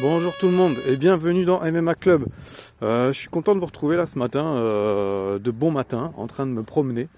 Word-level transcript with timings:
Bonjour 0.00 0.36
tout 0.38 0.46
le 0.46 0.52
monde 0.52 0.74
et 0.88 0.96
bienvenue 0.96 1.44
dans 1.44 1.60
MMA 1.60 1.94
Club. 1.94 2.24
Euh, 2.82 3.12
je 3.12 3.18
suis 3.18 3.28
content 3.28 3.54
de 3.54 3.60
vous 3.60 3.66
retrouver 3.66 3.96
là 3.96 4.06
ce 4.06 4.18
matin, 4.18 4.44
euh, 4.56 5.38
de 5.38 5.50
bon 5.50 5.70
matin, 5.70 6.12
en 6.16 6.26
train 6.26 6.46
de 6.46 6.50
me 6.50 6.62
promener. 6.62 7.08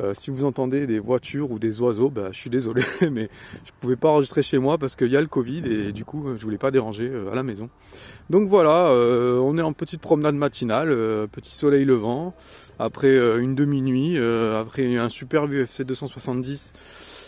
Euh, 0.00 0.14
si 0.14 0.30
vous 0.30 0.44
entendez 0.44 0.86
des 0.86 0.98
voitures 0.98 1.50
ou 1.50 1.58
des 1.58 1.80
oiseaux, 1.82 2.08
bah, 2.08 2.28
je 2.32 2.38
suis 2.38 2.50
désolé, 2.50 2.82
mais 3.10 3.28
je 3.64 3.72
pouvais 3.80 3.96
pas 3.96 4.08
enregistrer 4.08 4.42
chez 4.42 4.58
moi 4.58 4.78
parce 4.78 4.96
qu'il 4.96 5.08
y 5.08 5.16
a 5.16 5.20
le 5.20 5.26
Covid 5.26 5.62
et 5.66 5.92
du 5.92 6.04
coup 6.04 6.24
je 6.36 6.42
voulais 6.42 6.58
pas 6.58 6.70
déranger 6.70 7.08
euh, 7.08 7.30
à 7.30 7.34
la 7.34 7.42
maison. 7.42 7.68
Donc 8.30 8.48
voilà, 8.48 8.86
euh, 8.86 9.38
on 9.38 9.58
est 9.58 9.62
en 9.62 9.74
petite 9.74 10.00
promenade 10.00 10.34
matinale, 10.34 10.88
petit 11.30 11.54
soleil 11.54 11.84
levant, 11.84 12.34
après 12.78 13.14
une 13.38 13.54
demi-nuit, 13.54 14.18
après 14.18 14.96
un 14.96 15.08
superbe 15.08 15.52
UFC 15.52 15.82
270 15.82 16.72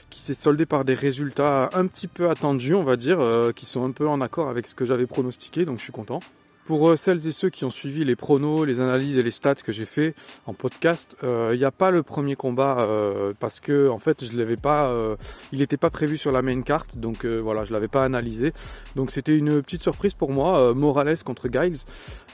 qui 0.08 0.20
s'est 0.20 0.34
soldé 0.34 0.64
par 0.64 0.84
des 0.84 0.94
résultats 0.94 1.68
un 1.74 1.86
petit 1.86 2.06
peu 2.06 2.30
attendus, 2.30 2.74
on 2.74 2.84
va 2.84 2.96
dire, 2.96 3.18
qui 3.54 3.66
sont 3.66 3.84
un 3.84 3.90
peu 3.90 4.08
en 4.08 4.20
accord 4.20 4.48
avec 4.48 4.66
ce 4.66 4.74
que 4.74 4.84
j'avais 4.84 5.06
pronostiqué, 5.06 5.64
donc 5.64 5.78
je 5.78 5.82
suis 5.82 5.92
content. 5.92 6.20
Pour 6.64 6.88
euh, 6.88 6.96
celles 6.96 7.26
et 7.28 7.32
ceux 7.32 7.50
qui 7.50 7.66
ont 7.66 7.70
suivi 7.70 8.06
les 8.06 8.16
pronos, 8.16 8.64
les 8.64 8.80
analyses 8.80 9.18
et 9.18 9.22
les 9.22 9.30
stats 9.30 9.56
que 9.56 9.70
j'ai 9.70 9.84
fait 9.84 10.14
en 10.46 10.54
podcast, 10.54 11.14
euh, 11.22 11.50
il 11.52 11.58
n'y 11.58 11.64
a 11.66 11.70
pas 11.70 11.90
le 11.90 12.02
premier 12.02 12.36
combat 12.36 12.78
euh, 12.80 13.34
parce 13.38 13.60
que 13.60 13.90
en 13.90 13.98
fait 13.98 14.24
je 14.24 14.34
l'avais 14.36 14.56
pas, 14.56 14.88
euh, 14.88 15.16
il 15.52 15.58
n'était 15.58 15.76
pas 15.76 15.90
prévu 15.90 16.16
sur 16.16 16.32
la 16.32 16.40
main 16.40 16.62
carte, 16.62 16.96
donc 16.96 17.26
euh, 17.26 17.38
voilà, 17.38 17.66
je 17.66 17.72
l'avais 17.74 17.88
pas 17.88 18.02
analysé. 18.02 18.54
Donc 18.96 19.10
c'était 19.10 19.36
une 19.36 19.62
petite 19.62 19.82
surprise 19.82 20.14
pour 20.14 20.32
moi, 20.32 20.58
euh, 20.58 20.74
Morales 20.74 21.18
contre 21.22 21.48
Giles. 21.52 21.80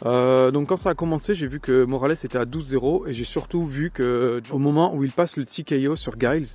Euh, 0.06 0.53
donc 0.53 0.69
quand 0.69 0.77
ça 0.77 0.91
a 0.91 0.94
commencé, 0.94 1.34
j'ai 1.34 1.48
vu 1.48 1.59
que 1.59 1.83
Morales 1.83 2.12
était 2.12 2.39
à 2.39 2.44
12-0 2.44 3.09
et 3.09 3.15
j'ai 3.15 3.25
surtout 3.25 3.67
vu 3.67 3.91
que 3.91 4.41
au 4.53 4.59
moment 4.59 4.94
où 4.94 5.03
il 5.03 5.11
passe 5.11 5.37
le 5.37 5.44
TKO 5.44 5.97
sur 5.97 6.15
Giles, 6.20 6.47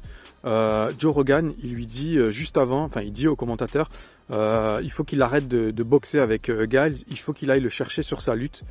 euh, 0.46 0.92
Joe 0.98 1.14
Rogan, 1.14 1.54
il 1.64 1.74
lui 1.74 1.86
dit 1.86 2.18
euh, 2.18 2.32
juste 2.32 2.58
avant, 2.58 2.84
enfin 2.84 3.02
il 3.02 3.12
dit 3.12 3.28
au 3.28 3.36
commentateur, 3.36 3.88
euh, 4.32 4.80
il 4.84 4.92
faut 4.92 5.04
qu'il 5.04 5.22
arrête 5.22 5.48
de, 5.48 5.72
de 5.72 5.84
boxer 5.84 6.20
avec 6.20 6.52
Giles, 6.70 6.98
il 7.08 7.18
faut 7.18 7.34
qu'il 7.34 7.52
aille 7.52 7.62
le 7.62 7.70
chercher 7.70 8.04
sur 8.04 8.22
sa 8.22 8.36
lutte. 8.36 8.64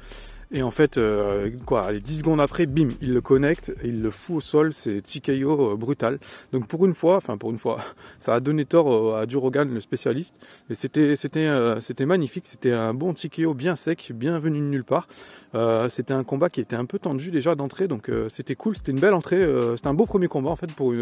Et 0.56 0.62
en 0.62 0.70
fait, 0.70 0.98
euh, 0.98 1.50
quoi, 1.66 1.82
allez, 1.82 2.00
10 2.00 2.18
secondes 2.18 2.40
après, 2.40 2.66
bim, 2.66 2.86
il 3.00 3.12
le 3.12 3.20
connecte, 3.20 3.74
il 3.82 4.00
le 4.00 4.10
fout 4.12 4.36
au 4.36 4.40
sol, 4.40 4.72
c'est 4.72 5.00
TKO 5.02 5.72
euh, 5.72 5.76
brutal. 5.76 6.20
Donc 6.52 6.68
pour 6.68 6.86
une 6.86 6.94
fois, 6.94 7.16
enfin 7.16 7.36
pour 7.36 7.50
une 7.50 7.58
fois, 7.58 7.80
ça 8.18 8.34
a 8.34 8.40
donné 8.40 8.64
tort 8.64 8.88
euh, 8.88 9.20
à 9.20 9.26
Joe 9.26 9.42
Rogan, 9.42 9.68
le 9.74 9.80
spécialiste, 9.80 10.38
et 10.70 10.74
c'était 10.76 11.16
c'était 11.16 11.50
c'était 11.80 12.06
magnifique, 12.06 12.46
c'était 12.46 12.70
un 12.70 12.94
bon 12.94 13.14
TKO 13.14 13.52
bien 13.52 13.74
sec, 13.74 14.12
bien 14.14 14.38
venu 14.38 14.60
de 14.60 14.64
nulle 14.64 14.84
part. 14.84 15.08
C'était 15.88 16.14
un 16.14 16.24
combat 16.24 16.50
qui 16.50 16.60
était 16.60 16.76
un 16.76 16.84
peu 16.84 16.98
tendu 17.00 17.30
déjà 17.30 17.54
d'entrée, 17.56 17.88
donc 17.88 18.10
c'était 18.28 18.54
cool, 18.54 18.76
c'était 18.76 18.92
une 18.92 19.00
belle 19.00 19.14
entrée, 19.14 19.46
c'était 19.76 19.88
un 19.88 19.94
beau 19.94 20.06
premier 20.06 20.28
combat 20.28 20.50
en 20.50 20.56
fait 20.56 20.72
pour 20.72 20.94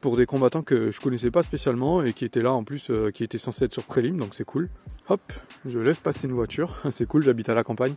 pour 0.00 0.16
des 0.16 0.26
combattants 0.26 0.62
que 0.62 0.90
je 0.90 1.00
connaissais 1.00 1.30
pas 1.30 1.42
spécialement 1.42 2.02
et 2.02 2.12
qui 2.12 2.24
étaient 2.24 2.42
là 2.42 2.52
en 2.52 2.64
plus, 2.64 2.90
qui 3.14 3.24
étaient 3.24 3.38
censés 3.38 3.64
être 3.64 3.72
sur 3.72 3.84
prélim, 3.84 4.18
donc 4.18 4.34
c'est 4.34 4.44
cool. 4.44 4.68
Hop, 5.10 5.32
je 5.66 5.80
laisse 5.80 5.98
passer 5.98 6.28
une 6.28 6.34
voiture, 6.34 6.76
c'est 6.90 7.04
cool, 7.04 7.24
j'habite 7.24 7.48
à 7.48 7.54
la 7.54 7.64
campagne. 7.64 7.96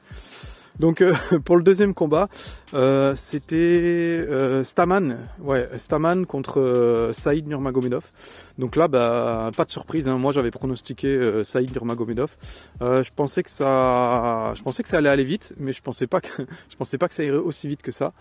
Donc 0.80 1.02
euh, 1.02 1.14
pour 1.46 1.58
le 1.58 1.64
deuxième 1.64 1.94
combat, 1.94 2.28
euh, 2.74 3.14
c'était 3.16 3.56
euh, 3.56 4.64
Staman, 4.64 5.20
ouais, 5.42 5.68
Staman 5.78 6.26
contre 6.26 7.12
Saïd 7.14 7.48
Nurmagomedov. 7.48 8.10
Donc 8.58 8.76
là, 8.76 8.88
bah, 8.88 9.52
pas 9.56 9.66
de 9.66 9.70
surprise. 9.70 10.08
Hein. 10.08 10.18
Moi, 10.18 10.34
j'avais 10.34 10.50
pronostiqué 10.50 11.44
Saïd 11.44 11.72
Nurmagomedov. 11.72 12.36
Je 12.82 13.14
pensais 13.14 13.44
que 13.44 13.52
ça, 13.52 14.54
allait 14.94 15.10
aller 15.10 15.24
vite, 15.24 15.54
mais 15.60 15.72
je 15.72 15.84
pensais 15.84 16.08
pas 16.08 16.20
que, 16.20 16.30
je 16.70 16.76
pensais 16.76 16.98
pas 16.98 17.08
que 17.08 17.14
ça 17.14 17.24
irait 17.24 17.38
aussi 17.38 17.68
vite 17.68 17.84
que 17.84 17.92
ça. 17.92 18.14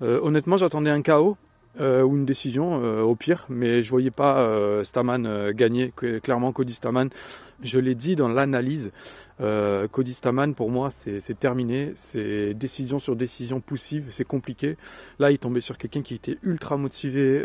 Honnêtement, 0.00 0.56
j'attendais 0.56 0.90
un 0.90 1.02
KO 1.02 1.36
euh, 1.78 2.02
ou 2.02 2.16
une 2.16 2.24
décision 2.24 2.82
euh, 2.82 3.02
au 3.02 3.14
pire, 3.14 3.46
mais 3.48 3.82
je 3.82 3.90
voyais 3.90 4.10
pas 4.10 4.40
euh, 4.40 4.82
Staman 4.82 5.26
euh, 5.26 5.52
gagner. 5.52 5.92
Clairement, 6.22 6.52
Cody 6.52 6.74
Staman, 6.74 7.10
je 7.62 7.78
l'ai 7.78 7.94
dit 7.94 8.16
dans 8.16 8.28
l'analyse, 8.28 8.90
Cody 9.92 10.12
Staman 10.12 10.54
pour 10.54 10.70
moi 10.70 10.90
c'est 10.90 11.38
terminé, 11.38 11.92
c'est 11.94 12.52
décision 12.52 12.98
sur 12.98 13.16
décision 13.16 13.60
poussive, 13.60 14.08
c'est 14.10 14.24
compliqué. 14.24 14.76
Là, 15.18 15.30
il 15.30 15.38
tombait 15.38 15.62
sur 15.62 15.78
quelqu'un 15.78 16.02
qui 16.02 16.12
était 16.12 16.36
ultra 16.42 16.76
motivé, 16.76 17.42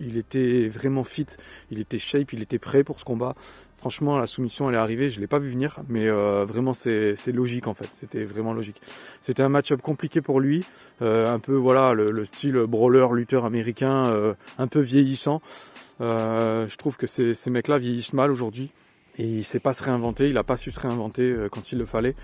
il 0.00 0.18
était 0.18 0.68
vraiment 0.68 1.02
fit, 1.02 1.26
il 1.70 1.80
était 1.80 1.98
shape, 1.98 2.34
il 2.34 2.42
était 2.42 2.58
prêt 2.58 2.84
pour 2.84 3.00
ce 3.00 3.04
combat. 3.06 3.34
Franchement, 3.80 4.18
la 4.18 4.26
soumission 4.26 4.68
elle 4.68 4.74
est 4.74 4.78
arrivée, 4.78 5.08
je 5.08 5.20
l'ai 5.20 5.26
pas 5.26 5.38
vu 5.38 5.48
venir, 5.48 5.78
mais 5.88 6.06
euh, 6.06 6.44
vraiment 6.44 6.74
c'est 6.74 7.14
logique 7.32 7.66
en 7.66 7.72
fait, 7.72 7.88
c'était 7.92 8.24
vraiment 8.24 8.52
logique. 8.52 8.78
C'était 9.20 9.42
un 9.42 9.48
match-up 9.48 9.80
compliqué 9.80 10.20
pour 10.20 10.38
lui, 10.38 10.66
euh, 11.00 11.26
un 11.26 11.38
peu 11.38 11.54
voilà 11.54 11.94
le, 11.94 12.10
le 12.10 12.24
style 12.26 12.58
brawler, 12.68 13.06
lutteur 13.14 13.46
américain, 13.46 14.08
euh, 14.08 14.34
un 14.58 14.66
peu 14.66 14.80
vieillissant. 14.80 15.40
Je 16.00 16.76
trouve 16.76 16.98
que 16.98 17.06
ces 17.06 17.50
mecs-là 17.50 17.78
vieillissent 17.78 18.12
mal 18.12 18.30
aujourd'hui. 18.30 18.70
Et 19.18 19.24
il 19.24 19.44
sait 19.44 19.60
pas 19.60 19.74
se 19.74 19.82
réinventer, 19.84 20.28
il 20.28 20.38
a 20.38 20.44
pas 20.44 20.56
su 20.56 20.70
se 20.70 20.80
réinventer 20.80 21.32
euh, 21.32 21.48
quand 21.50 21.72
il 21.72 21.78
le 21.78 21.84
fallait. 21.84 22.14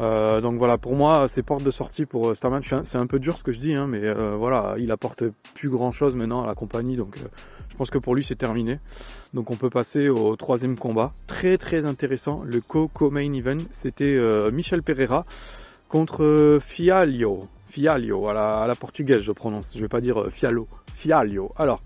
Euh, 0.00 0.40
donc 0.40 0.56
voilà, 0.58 0.78
pour 0.78 0.94
moi, 0.94 1.26
c'est 1.28 1.42
porte 1.42 1.62
de 1.62 1.70
sortie 1.70 2.06
pour 2.06 2.28
euh, 2.28 2.34
Starman. 2.34 2.62
C'est 2.62 2.98
un 2.98 3.06
peu 3.06 3.18
dur 3.18 3.38
ce 3.38 3.42
que 3.42 3.52
je 3.52 3.60
dis, 3.60 3.74
hein, 3.74 3.86
mais 3.88 4.12
voilà, 4.34 4.76
il 4.78 4.90
apporte 4.90 5.24
plus 5.54 5.70
grand 5.70 5.90
chose 5.90 6.16
maintenant 6.16 6.44
à 6.44 6.46
la 6.46 6.54
compagnie, 6.54 6.96
donc 6.96 7.16
je 7.68 7.76
pense 7.76 7.90
que 7.90 7.98
pour 7.98 8.14
lui 8.14 8.22
c'est 8.22 8.36
terminé. 8.36 8.78
Donc 9.34 9.50
on 9.50 9.56
peut 9.56 9.70
passer 9.70 10.08
au 10.08 10.36
troisième 10.36 10.76
combat, 10.76 11.12
très 11.26 11.58
très 11.58 11.86
intéressant, 11.86 12.42
le 12.44 12.60
co-co-main 12.60 13.32
event. 13.32 13.58
C'était 13.70 14.18
Michel 14.52 14.82
Pereira 14.82 15.24
contre 15.88 16.58
Fialio. 16.62 17.44
Fialio, 17.66 18.28
à 18.28 18.34
la, 18.34 18.62
à 18.62 18.66
la 18.66 18.74
portugaise 18.74 19.20
je 19.20 19.32
prononce, 19.32 19.74
je 19.76 19.80
vais 19.80 19.88
pas 19.88 20.00
dire 20.00 20.26
Fialo, 20.30 20.68
Fialio. 20.94 21.50
Alors, 21.56 21.82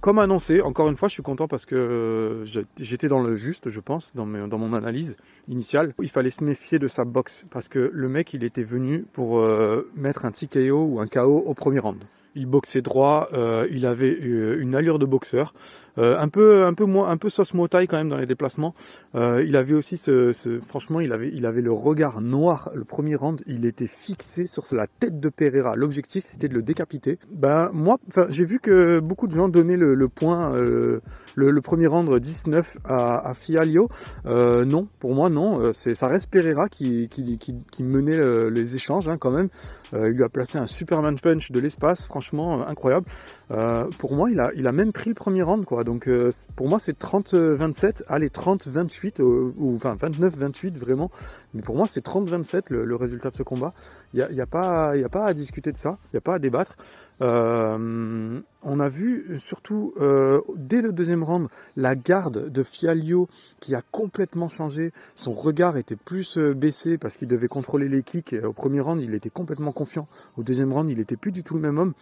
comme 0.00 0.18
annoncé, 0.18 0.62
encore 0.62 0.88
une 0.88 0.96
fois, 0.96 1.08
je 1.08 1.14
suis 1.14 1.22
content 1.22 1.46
parce 1.46 1.66
que 1.66 1.74
euh, 1.74 2.62
j'étais 2.78 3.08
dans 3.08 3.20
le 3.20 3.36
juste, 3.36 3.68
je 3.68 3.80
pense, 3.80 4.12
dans, 4.14 4.26
mon 4.26 4.72
analyse 4.72 5.16
initiale. 5.46 5.94
Il 6.00 6.08
fallait 6.08 6.30
se 6.30 6.42
méfier 6.42 6.78
de 6.78 6.88
sa 6.88 7.04
boxe 7.04 7.46
parce 7.50 7.68
que 7.68 7.90
le 7.92 8.08
mec, 8.08 8.32
il 8.32 8.42
était 8.44 8.62
venu 8.62 9.04
pour 9.12 9.38
euh, 9.38 9.90
mettre 9.94 10.24
un 10.24 10.30
TKO 10.30 10.84
ou 10.84 11.00
un 11.00 11.06
KO 11.06 11.44
au 11.46 11.54
premier 11.54 11.80
round. 11.80 12.02
Il 12.34 12.46
boxait 12.46 12.80
droit, 12.80 13.28
euh, 13.32 13.66
il 13.70 13.84
avait 13.86 14.12
une 14.12 14.74
allure 14.74 14.98
de 14.98 15.06
boxeur, 15.06 15.52
euh, 16.00 16.18
un 16.18 16.28
peu, 16.28 16.64
un 16.64 16.72
peu 16.72 16.84
moins, 16.84 17.10
un 17.10 17.16
peu 17.16 17.28
sauce 17.28 17.52
motaille 17.54 17.86
quand 17.86 17.98
même 17.98 18.08
dans 18.08 18.16
les 18.16 18.26
déplacements. 18.26 18.74
Euh, 19.14 19.44
il 19.46 19.56
avait 19.56 19.74
aussi 19.74 19.96
ce, 19.96 20.32
franchement, 20.66 21.00
il 21.00 21.12
avait, 21.12 21.30
il 21.32 21.44
avait 21.46 21.60
le 21.60 21.72
regard 21.72 22.20
noir. 22.20 22.70
Le 22.74 22.84
premier 22.84 23.16
round, 23.16 23.42
il 23.46 23.66
était 23.66 23.86
fixé 23.86 24.46
sur 24.46 24.64
la 24.72 24.86
tête 24.86 25.20
de 25.20 25.28
Pereira. 25.28 25.76
L'objectif, 25.76 26.24
c'était 26.26 26.48
de 26.48 26.54
le 26.54 26.62
décapiter. 26.62 27.18
Ben 27.30 27.70
moi, 27.72 27.98
j'ai 28.30 28.44
vu 28.44 28.60
que 28.60 28.98
beaucoup 29.00 29.26
de 29.26 29.32
gens 29.32 29.48
donnaient 29.48 29.76
le, 29.76 30.08
point, 30.08 30.54
euh, 30.54 31.00
le, 31.34 31.60
premier 31.60 31.86
round 31.86 32.18
19 32.18 32.78
à, 32.84 33.28
à 33.28 33.34
Fialio. 33.34 33.88
Non, 34.24 34.88
pour 35.00 35.14
moi, 35.14 35.28
non. 35.28 35.72
C'est, 35.74 35.94
ça 35.94 36.08
reste 36.08 36.30
Pereira 36.30 36.68
qui, 36.68 37.08
menait 37.80 38.50
les 38.50 38.76
échanges 38.76 39.08
hein, 39.08 39.18
quand 39.18 39.30
même. 39.30 39.48
Il 39.92 40.12
lui 40.12 40.24
a 40.24 40.28
placé 40.28 40.58
un 40.58 40.66
Superman 40.66 41.18
punch 41.20 41.50
de 41.50 41.60
l'espace, 41.60 42.06
franchement 42.06 42.66
incroyable. 42.66 43.06
Pour 43.98 44.14
moi, 44.14 44.30
il 44.30 44.40
a, 44.40 44.50
il 44.54 44.66
a 44.66 44.72
même 44.72 44.92
pris 44.92 45.10
le 45.10 45.14
premier 45.14 45.42
round, 45.42 45.64
quoi. 45.64 45.84
Euh, 46.08 46.30
pour 46.56 46.68
moi, 46.68 46.78
c'est 46.78 46.98
30-27, 46.98 48.02
allez, 48.08 48.28
30-28, 48.28 49.20
euh, 49.20 49.52
ou 49.58 49.74
enfin 49.74 49.96
29-28, 49.96 50.76
vraiment. 50.76 51.10
Mais 51.54 51.62
pour 51.62 51.74
moi, 51.76 51.86
c'est 51.88 52.04
30-27 52.04 52.64
le, 52.68 52.96
résultat 52.96 53.30
de 53.30 53.34
ce 53.34 53.42
combat. 53.42 53.72
Il 54.14 54.26
n'y 54.32 54.40
a, 54.40 54.46
pas- 54.46 54.96
y 54.96 55.04
a 55.04 55.08
pas 55.08 55.24
à 55.24 55.34
discuter 55.34 55.72
de 55.72 55.78
ça, 55.78 55.98
il 56.06 56.16
n'y 56.16 56.18
a 56.18 56.20
pas 56.20 56.34
à 56.34 56.38
débattre. 56.38 56.76
Euh, 57.22 58.40
on 58.62 58.80
a 58.80 58.88
vu 58.88 59.38
surtout, 59.38 59.94
dès 60.56 60.82
le 60.82 60.92
deuxième 60.92 61.24
round, 61.24 61.48
la 61.76 61.94
garde 61.94 62.50
de 62.50 62.62
Fialio 62.62 63.28
qui 63.58 63.74
a 63.74 63.82
complètement 63.90 64.48
changé. 64.48 64.92
Son 65.14 65.32
regard 65.32 65.76
était 65.78 65.96
plus 65.96 66.38
baissé 66.38 66.98
parce 66.98 67.16
qu'il 67.16 67.28
devait 67.28 67.48
contrôler 67.48 67.88
les 67.88 68.02
kicks. 68.02 68.36
Au 68.44 68.52
premier 68.52 68.80
round, 68.80 69.00
il 69.02 69.14
était 69.14 69.30
complètement 69.30 69.72
confiant. 69.72 70.06
Au 70.36 70.42
deuxième 70.42 70.72
round, 70.72 70.90
il 70.90 71.00
était 71.00 71.16
plus 71.16 71.32
du 71.32 71.42
tout 71.42 71.54
le 71.54 71.60
même 71.60 71.78
homme. 71.78 71.94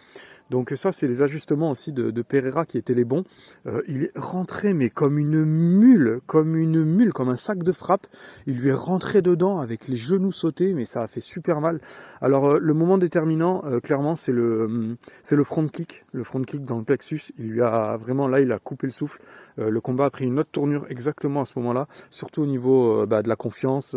Donc 0.49 0.73
ça, 0.75 0.91
c'est 0.91 1.07
les 1.07 1.21
ajustements 1.21 1.71
aussi 1.71 1.91
de, 1.91 2.21
Pereira 2.21 2.65
qui 2.65 2.77
étaient 2.77 2.93
les 2.93 3.05
bons. 3.05 3.23
Euh, 3.65 3.81
il 3.87 4.03
est 4.03 4.11
rentré, 4.15 4.73
mais 4.73 4.89
comme 4.89 5.17
une 5.17 5.45
mule, 5.45 6.19
comme 6.25 6.55
une 6.55 6.83
mule, 6.83 7.13
comme 7.13 7.29
un 7.29 7.37
sac 7.37 7.63
de 7.63 7.71
frappe. 7.71 8.07
Il 8.47 8.57
lui 8.57 8.69
est 8.69 8.73
rentré 8.73 9.21
dedans 9.21 9.59
avec 9.59 9.87
les 9.87 9.95
genoux 9.95 10.31
sautés, 10.31 10.73
mais 10.73 10.85
ça 10.85 11.03
a 11.03 11.07
fait 11.07 11.21
super 11.21 11.61
mal. 11.61 11.79
Alors 12.21 12.45
euh, 12.45 12.59
le 12.59 12.73
moment 12.73 12.97
déterminant, 12.97 13.63
euh, 13.65 13.79
clairement, 13.79 14.15
c'est 14.15 14.31
le 14.31 14.97
c'est 15.23 15.35
le 15.35 15.43
front 15.43 15.67
kick, 15.67 16.05
le 16.13 16.23
front 16.23 16.41
kick 16.41 16.63
dans 16.63 16.77
le 16.77 16.83
plexus. 16.83 17.21
Il 17.37 17.49
lui 17.49 17.61
a 17.61 17.95
vraiment 17.97 18.27
là, 18.27 18.41
il 18.41 18.51
a 18.51 18.59
coupé 18.59 18.87
le 18.87 18.93
souffle. 18.93 19.21
le 19.57 19.81
combat 19.81 20.05
a 20.05 20.09
pris 20.09 20.25
une 20.25 20.39
autre 20.39 20.51
tournure 20.51 20.85
exactement 20.89 21.41
à 21.41 21.45
ce 21.45 21.57
moment-là, 21.59 21.87
surtout 22.09 22.41
au 22.41 22.45
niveau 22.45 23.05
bah, 23.05 23.21
de 23.21 23.29
la 23.29 23.35
confiance, 23.35 23.95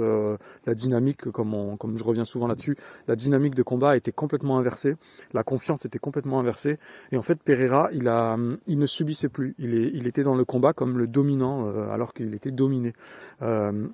la 0.66 0.74
dynamique, 0.74 1.30
comme 1.30 1.54
on, 1.54 1.76
comme 1.76 1.96
je 1.96 2.04
reviens 2.04 2.24
souvent 2.24 2.48
là-dessus, 2.48 2.76
la 3.06 3.16
dynamique 3.16 3.54
de 3.54 3.62
combat 3.62 3.90
a 3.90 3.96
été 3.96 4.12
complètement 4.12 4.58
inversée. 4.58 4.96
La 5.32 5.44
confiance 5.44 5.84
était 5.84 6.00
complètement 6.00 6.41
Et 7.10 7.16
en 7.16 7.22
fait, 7.22 7.42
Pereira, 7.42 7.88
il, 7.92 8.08
a, 8.08 8.36
il 8.66 8.78
ne 8.78 8.86
subissait 8.86 9.28
plus. 9.28 9.54
Il, 9.58 9.74
est, 9.74 9.90
il 9.94 10.06
était 10.06 10.22
dans 10.22 10.34
le 10.34 10.44
combat 10.44 10.72
comme 10.72 10.98
le 10.98 11.06
dominant, 11.06 11.66
euh, 11.66 11.88
alors 11.90 12.14
qu'il 12.14 12.34
était 12.34 12.50
dominé. 12.50 12.92
Euh, 13.42 13.88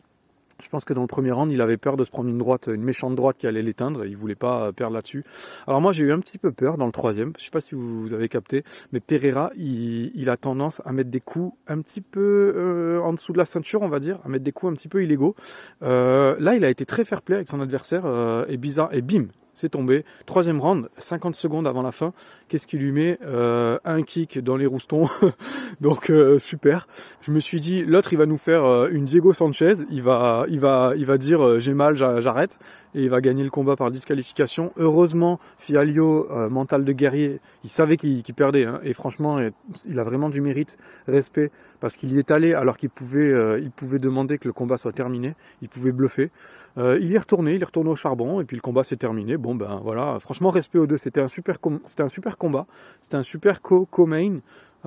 je 0.60 0.68
pense 0.68 0.84
que 0.84 0.92
dans 0.92 1.02
le 1.02 1.06
premier 1.06 1.30
round, 1.30 1.52
il 1.52 1.60
avait 1.60 1.76
peur 1.76 1.96
de 1.96 2.02
se 2.02 2.10
prendre 2.10 2.28
une 2.28 2.38
droite, 2.38 2.68
une 2.72 2.82
méchante 2.82 3.14
droite 3.14 3.36
qui 3.38 3.46
allait 3.46 3.62
l'éteindre. 3.62 4.04
Il 4.04 4.16
voulait 4.16 4.34
pas 4.34 4.72
perdre 4.72 4.94
là-dessus. 4.94 5.24
Alors 5.66 5.80
moi, 5.80 5.92
j'ai 5.92 6.04
eu 6.04 6.12
un 6.12 6.18
petit 6.18 6.38
peu 6.38 6.50
peur 6.50 6.78
dans 6.78 6.86
le 6.86 6.92
troisième. 6.92 7.32
Je 7.38 7.44
sais 7.44 7.50
pas 7.50 7.60
si 7.60 7.74
vous 7.74 8.12
avez 8.12 8.28
capté, 8.28 8.64
mais 8.92 9.00
Pereira, 9.00 9.52
il, 9.56 10.28
a 10.28 10.36
tendance 10.36 10.82
à 10.84 10.92
mettre 10.92 11.10
des 11.10 11.20
coups 11.20 11.56
un 11.68 11.80
petit 11.80 12.00
peu 12.00 12.52
euh, 12.56 13.00
en 13.00 13.12
dessous 13.12 13.32
de 13.32 13.38
la 13.38 13.44
ceinture, 13.44 13.82
on 13.82 13.88
va 13.88 14.00
dire, 14.00 14.18
à 14.24 14.28
mettre 14.28 14.44
des 14.44 14.52
coups 14.52 14.72
un 14.72 14.74
petit 14.74 14.88
peu 14.88 15.02
illégaux. 15.02 15.36
Euh, 15.82 16.36
là, 16.40 16.54
il 16.54 16.64
a 16.64 16.70
été 16.70 16.84
très 16.84 17.04
fair 17.04 17.22
play 17.22 17.36
avec 17.36 17.48
son 17.48 17.60
adversaire 17.60 18.02
euh, 18.04 18.44
et 18.48 18.56
bizarre 18.56 18.92
et 18.92 19.00
bim, 19.00 19.26
c'est 19.58 19.70
tombé. 19.70 20.04
Troisième 20.24 20.60
round, 20.60 20.88
50 20.98 21.34
secondes 21.34 21.66
avant 21.66 21.82
la 21.82 21.90
fin. 21.90 22.12
Qu'est-ce 22.48 22.68
qu'il 22.68 22.78
lui 22.78 22.92
met 22.92 23.18
euh, 23.26 23.78
Un 23.84 24.02
kick 24.02 24.38
dans 24.38 24.56
les 24.56 24.66
roustons. 24.66 25.08
Donc 25.80 26.10
euh, 26.10 26.38
super. 26.38 26.86
Je 27.22 27.32
me 27.32 27.40
suis 27.40 27.58
dit, 27.58 27.84
l'autre 27.84 28.12
il 28.12 28.18
va 28.18 28.26
nous 28.26 28.36
faire 28.36 28.64
euh, 28.64 28.88
une 28.92 29.04
Diego 29.04 29.32
Sanchez. 29.32 29.74
Il 29.90 30.02
va, 30.02 30.46
il 30.48 30.60
va, 30.60 30.92
il 30.96 31.06
va 31.06 31.18
dire 31.18 31.58
j'ai 31.58 31.74
mal, 31.74 31.96
j'arrête 31.96 32.60
et 32.94 33.02
il 33.02 33.10
va 33.10 33.20
gagner 33.20 33.42
le 33.42 33.50
combat 33.50 33.74
par 33.74 33.90
disqualification. 33.90 34.72
Heureusement, 34.76 35.40
Fialio, 35.58 36.28
mental 36.48 36.84
de 36.84 36.92
guerrier, 36.92 37.40
il 37.64 37.70
savait 37.70 37.96
qu'il 37.96 38.22
perdait 38.34 38.64
hein. 38.64 38.80
et 38.82 38.92
franchement, 38.92 39.38
il 39.86 39.98
a 39.98 40.04
vraiment 40.04 40.30
du 40.30 40.40
mérite, 40.40 40.78
respect 41.06 41.50
parce 41.80 41.96
qu'il 41.96 42.12
y 42.12 42.18
est 42.18 42.30
allé 42.30 42.54
alors 42.54 42.76
qu'il 42.76 42.90
pouvait, 42.90 43.60
il 43.60 43.70
pouvait 43.70 43.98
demander 43.98 44.38
que 44.38 44.48
le 44.48 44.52
combat 44.52 44.76
soit 44.78 44.92
terminé. 44.92 45.34
Il 45.62 45.68
pouvait 45.68 45.92
bluffer. 45.92 46.30
il 46.76 47.04
y 47.04 47.14
est 47.14 47.18
retourné, 47.18 47.54
il 47.54 47.62
est 47.62 47.64
retourné 47.64 47.90
au 47.90 47.96
charbon 47.96 48.40
et 48.40 48.44
puis 48.44 48.56
le 48.56 48.62
combat 48.62 48.84
s'est 48.84 48.96
terminé. 48.96 49.36
Bon 49.36 49.54
ben 49.54 49.80
voilà, 49.82 50.18
franchement 50.20 50.50
respect 50.50 50.78
aux 50.78 50.86
deux. 50.86 50.98
C'était 50.98 51.20
un 51.20 51.28
super, 51.28 51.56
c'était 51.84 52.02
un 52.02 52.08
super 52.08 52.38
combat. 52.38 52.66
C'était 53.02 53.16
un 53.16 53.22
super 53.22 53.62
co-main. 53.62 54.38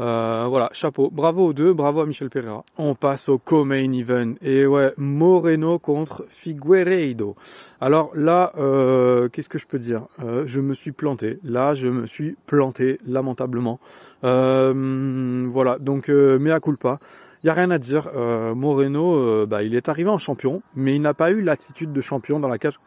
Euh, 0.01 0.47
voilà, 0.49 0.69
chapeau. 0.73 1.11
Bravo 1.11 1.45
aux 1.45 1.53
deux, 1.53 1.73
bravo 1.73 2.01
à 2.01 2.07
Michel 2.07 2.31
Pereira. 2.31 2.65
On 2.79 2.95
passe 2.95 3.29
au 3.29 3.37
co-main 3.37 3.91
event. 3.91 4.33
Et 4.41 4.65
ouais, 4.65 4.93
Moreno 4.97 5.77
contre 5.77 6.25
Figueiredo. 6.27 7.35
Alors 7.79 8.09
là, 8.15 8.51
euh, 8.57 9.29
qu'est-ce 9.29 9.47
que 9.49 9.59
je 9.59 9.67
peux 9.67 9.77
dire? 9.77 10.07
Euh, 10.23 10.43
Je 10.47 10.59
me 10.59 10.73
suis 10.73 10.91
planté. 10.91 11.37
Là, 11.43 11.75
je 11.75 11.87
me 11.87 12.07
suis 12.07 12.35
planté 12.47 12.99
lamentablement. 13.05 13.79
voilà, 14.23 15.77
donc 15.79 16.09
mea 16.09 16.59
culpa. 16.59 16.99
Il 17.43 17.47
y 17.47 17.49
a 17.51 17.53
rien 17.53 17.69
à 17.69 17.77
dire. 17.77 18.09
Moreno, 18.55 19.45
bah, 19.45 19.61
il 19.61 19.75
est 19.75 19.87
arrivé 19.87 20.09
en 20.09 20.17
champion, 20.17 20.63
mais 20.75 20.95
il 20.95 21.01
n'a 21.01 21.13
pas 21.13 21.29
eu 21.29 21.41
l'attitude 21.41 21.93
de 21.93 22.01
champion 22.01 22.39
dans 22.39 22.47
la 22.47 22.57
cage. 22.57 22.79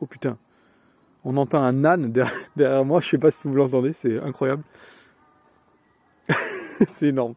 Oh 0.00 0.06
putain, 0.06 0.36
on 1.24 1.36
entend 1.36 1.62
un 1.62 1.84
âne 1.84 2.10
derrière 2.10 2.84
moi, 2.84 3.00
je 3.00 3.08
sais 3.08 3.18
pas 3.18 3.30
si 3.30 3.46
vous 3.46 3.54
l'entendez, 3.54 3.92
c'est 3.92 4.18
incroyable. 4.18 4.62
c'est 6.86 7.08
énorme. 7.08 7.34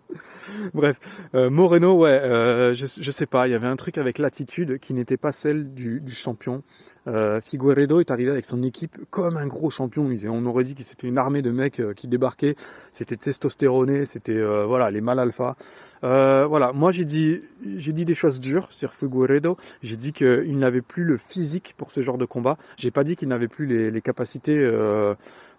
Bref, 0.74 1.00
euh, 1.34 1.50
Moreno, 1.50 1.94
ouais, 1.94 2.10
euh, 2.10 2.74
je, 2.74 2.86
je, 2.86 3.12
sais 3.12 3.26
pas, 3.26 3.48
il 3.48 3.52
y 3.52 3.54
avait 3.54 3.68
un 3.68 3.76
truc 3.76 3.98
avec 3.98 4.18
l'attitude 4.18 4.80
qui 4.80 4.94
n'était 4.94 5.18
pas 5.18 5.32
celle 5.32 5.74
du, 5.74 6.02
du 6.02 6.14
champion. 6.14 6.64
Euh, 7.08 7.40
Figueredo 7.42 8.00
est 8.00 8.12
arrivé 8.12 8.32
avec 8.32 8.46
son 8.46 8.64
équipe 8.64 8.98
comme 9.10 9.38
un 9.38 9.48
gros 9.48 9.70
champion. 9.70 10.10
On 10.28 10.46
aurait 10.46 10.64
dit 10.64 10.76
que 10.76 10.84
c'était 10.84 11.08
une 11.08 11.18
armée 11.18 11.42
de 11.42 11.52
mecs 11.52 11.80
euh, 11.80 11.94
qui 11.94 12.08
débarquaient. 12.08 12.56
C'était 12.92 13.18
testostéroné, 13.18 14.06
c'était 14.06 14.36
euh, 14.36 14.66
voilà 14.66 14.92
les 14.92 15.02
mal 15.02 15.20
alpha. 15.20 15.56
Euh, 16.04 16.46
voilà, 16.48 16.74
moi 16.74 16.92
j'ai 16.92 17.06
dit 17.06 17.40
j'ai 17.76 17.94
dit 17.94 18.06
des 18.06 18.16
choses 18.16 18.40
dures 18.40 18.72
sur 18.72 18.94
Figueredo. 18.94 19.58
J'ai 19.82 19.96
dit 19.96 20.14
qu'il 20.14 20.58
n'avait 20.58 20.82
plus 20.82 21.04
le 21.04 21.18
physique 21.18 21.76
pour 21.78 21.92
ce 21.92 22.02
genre 22.02 22.18
de 22.18 22.26
combat. 22.26 22.58
J'ai 22.78 22.92
pas 22.92 23.04
dit 23.04 23.16
qu'il 23.16 23.28
n'avait 23.28 23.48
plus 23.48 23.66
les, 23.66 24.02
capacités 24.02 24.70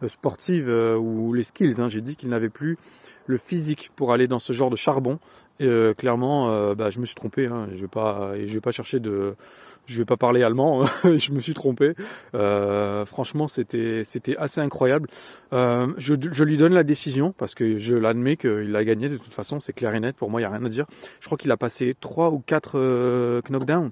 sportives 0.06 0.68
ou 0.68 1.32
les 1.32 1.42
skills. 1.42 1.80
Hein. 1.80 1.88
J'ai 1.88 2.00
dit 2.00 2.16
qu'il 2.16 2.28
n'avait 2.28 2.48
plus 2.48 2.76
le 3.26 3.38
physique 3.38 3.90
pour 3.96 4.12
aller 4.12 4.28
dans 4.28 4.38
ce 4.38 4.52
genre 4.52 4.70
de 4.70 4.76
charbon. 4.76 5.18
Et 5.60 5.94
clairement, 5.96 6.74
bah, 6.74 6.90
je 6.90 7.00
me 7.00 7.06
suis 7.06 7.14
trompé. 7.14 7.46
Hein. 7.46 7.68
Je 7.74 7.80
vais 7.80 7.88
pas, 7.88 8.32
je 8.36 8.52
vais 8.52 8.60
pas 8.60 8.72
chercher 8.72 9.00
de 9.00 9.34
je 9.86 9.98
vais 9.98 10.04
pas 10.04 10.16
parler 10.16 10.42
allemand, 10.42 10.86
je 11.04 11.32
me 11.32 11.40
suis 11.40 11.54
trompé. 11.54 11.94
Euh, 12.34 13.06
franchement, 13.06 13.48
c'était 13.48 14.02
c'était 14.04 14.36
assez 14.36 14.60
incroyable. 14.60 15.08
Euh, 15.52 15.86
je, 15.98 16.14
je, 16.32 16.44
lui 16.44 16.56
donne 16.56 16.74
la 16.74 16.84
décision 16.84 17.32
parce 17.36 17.54
que 17.54 17.78
je 17.78 17.94
l'admets 17.94 18.36
qu'il 18.36 18.74
a 18.74 18.84
gagné 18.84 19.08
de 19.08 19.16
toute 19.16 19.32
façon, 19.32 19.60
c'est 19.60 19.72
clair 19.72 19.94
et 19.94 20.00
net. 20.00 20.16
Pour 20.16 20.30
moi, 20.30 20.40
il 20.40 20.44
y 20.44 20.46
a 20.46 20.50
rien 20.50 20.64
à 20.64 20.68
dire. 20.68 20.86
Je 21.20 21.26
crois 21.26 21.38
qu'il 21.38 21.50
a 21.50 21.56
passé 21.56 21.94
trois 22.00 22.30
ou 22.30 22.40
quatre 22.40 22.78
euh, 22.78 23.40
knockdowns. 23.48 23.90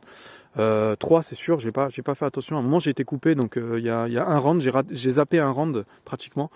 Euh, 0.56 0.94
3 0.94 1.24
c'est 1.24 1.34
sûr, 1.34 1.58
j'ai 1.58 1.72
pas 1.72 1.88
j'ai 1.88 2.02
pas 2.02 2.14
fait 2.14 2.26
attention. 2.26 2.56
À 2.56 2.60
un 2.60 2.62
moment 2.62 2.78
j'ai 2.78 2.90
été 2.90 3.04
coupé, 3.04 3.34
donc 3.34 3.56
euh, 3.56 3.78
il 3.78 3.84
y, 3.84 3.90
a, 3.90 4.06
y, 4.06 4.18
a, 4.18 4.26
un 4.28 4.38
round, 4.38 4.62
j'ai 4.92 5.10
zappé 5.10 5.40
un 5.40 5.50
round 5.50 5.84
pratiquement. 6.04 6.48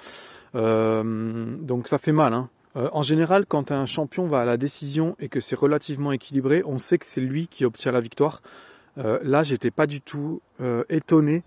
Euh, 0.54 1.56
donc 1.60 1.88
ça 1.88 1.98
fait 1.98 2.12
mal. 2.12 2.32
Hein. 2.32 2.48
Euh, 2.76 2.88
en 2.92 3.02
général, 3.02 3.46
quand 3.46 3.72
un 3.72 3.86
champion 3.86 4.26
va 4.26 4.40
à 4.40 4.44
la 4.44 4.56
décision 4.56 5.16
et 5.18 5.28
que 5.28 5.40
c'est 5.40 5.56
relativement 5.56 6.12
équilibré, 6.12 6.62
on 6.64 6.78
sait 6.78 6.98
que 6.98 7.06
c'est 7.06 7.20
lui 7.20 7.48
qui 7.48 7.64
obtient 7.64 7.92
la 7.92 8.00
victoire. 8.00 8.42
Euh, 8.98 9.18
là, 9.22 9.42
j'étais 9.42 9.70
pas 9.70 9.86
du 9.86 10.00
tout 10.00 10.40
euh, 10.60 10.84
étonné 10.88 11.42